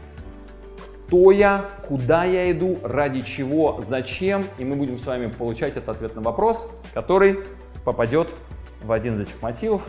[1.07, 4.45] кто я, куда я иду, ради чего, зачем.
[4.59, 7.39] И мы будем с вами получать этот ответ на вопрос, который
[7.87, 8.35] попадет
[8.83, 9.81] в один из этих мотивов.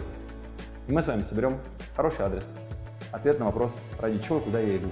[0.88, 1.58] И мы с вами соберем
[1.98, 2.46] хороший адрес.
[3.12, 4.88] Ответ на вопрос, ради чего и куда я иду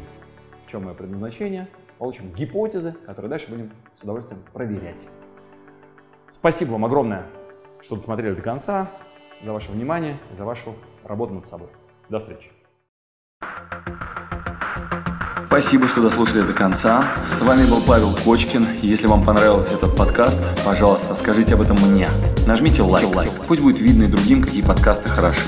[0.76, 1.69] чем мое предназначение,
[1.99, 5.07] получим гипотезы, которые дальше будем с удовольствием проверять.
[6.30, 7.28] Спасибо вам огромное,
[7.82, 8.89] что досмотрели до конца,
[9.41, 11.69] за ваше внимание за вашу работу над собой.
[12.09, 12.51] До встречи.
[15.45, 17.05] Спасибо, что дослушали до конца.
[17.30, 18.67] С вами был Павел Кочкин.
[18.82, 22.09] Если вам понравился этот подкаст, пожалуйста, скажите об этом мне.
[22.45, 23.15] Нажмите лайк.
[23.15, 23.32] лайк.
[23.47, 25.47] Пусть будет видно и другим, какие подкасты хороши.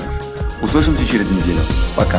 [0.62, 1.60] Услышимся через неделю.
[1.94, 2.18] Пока.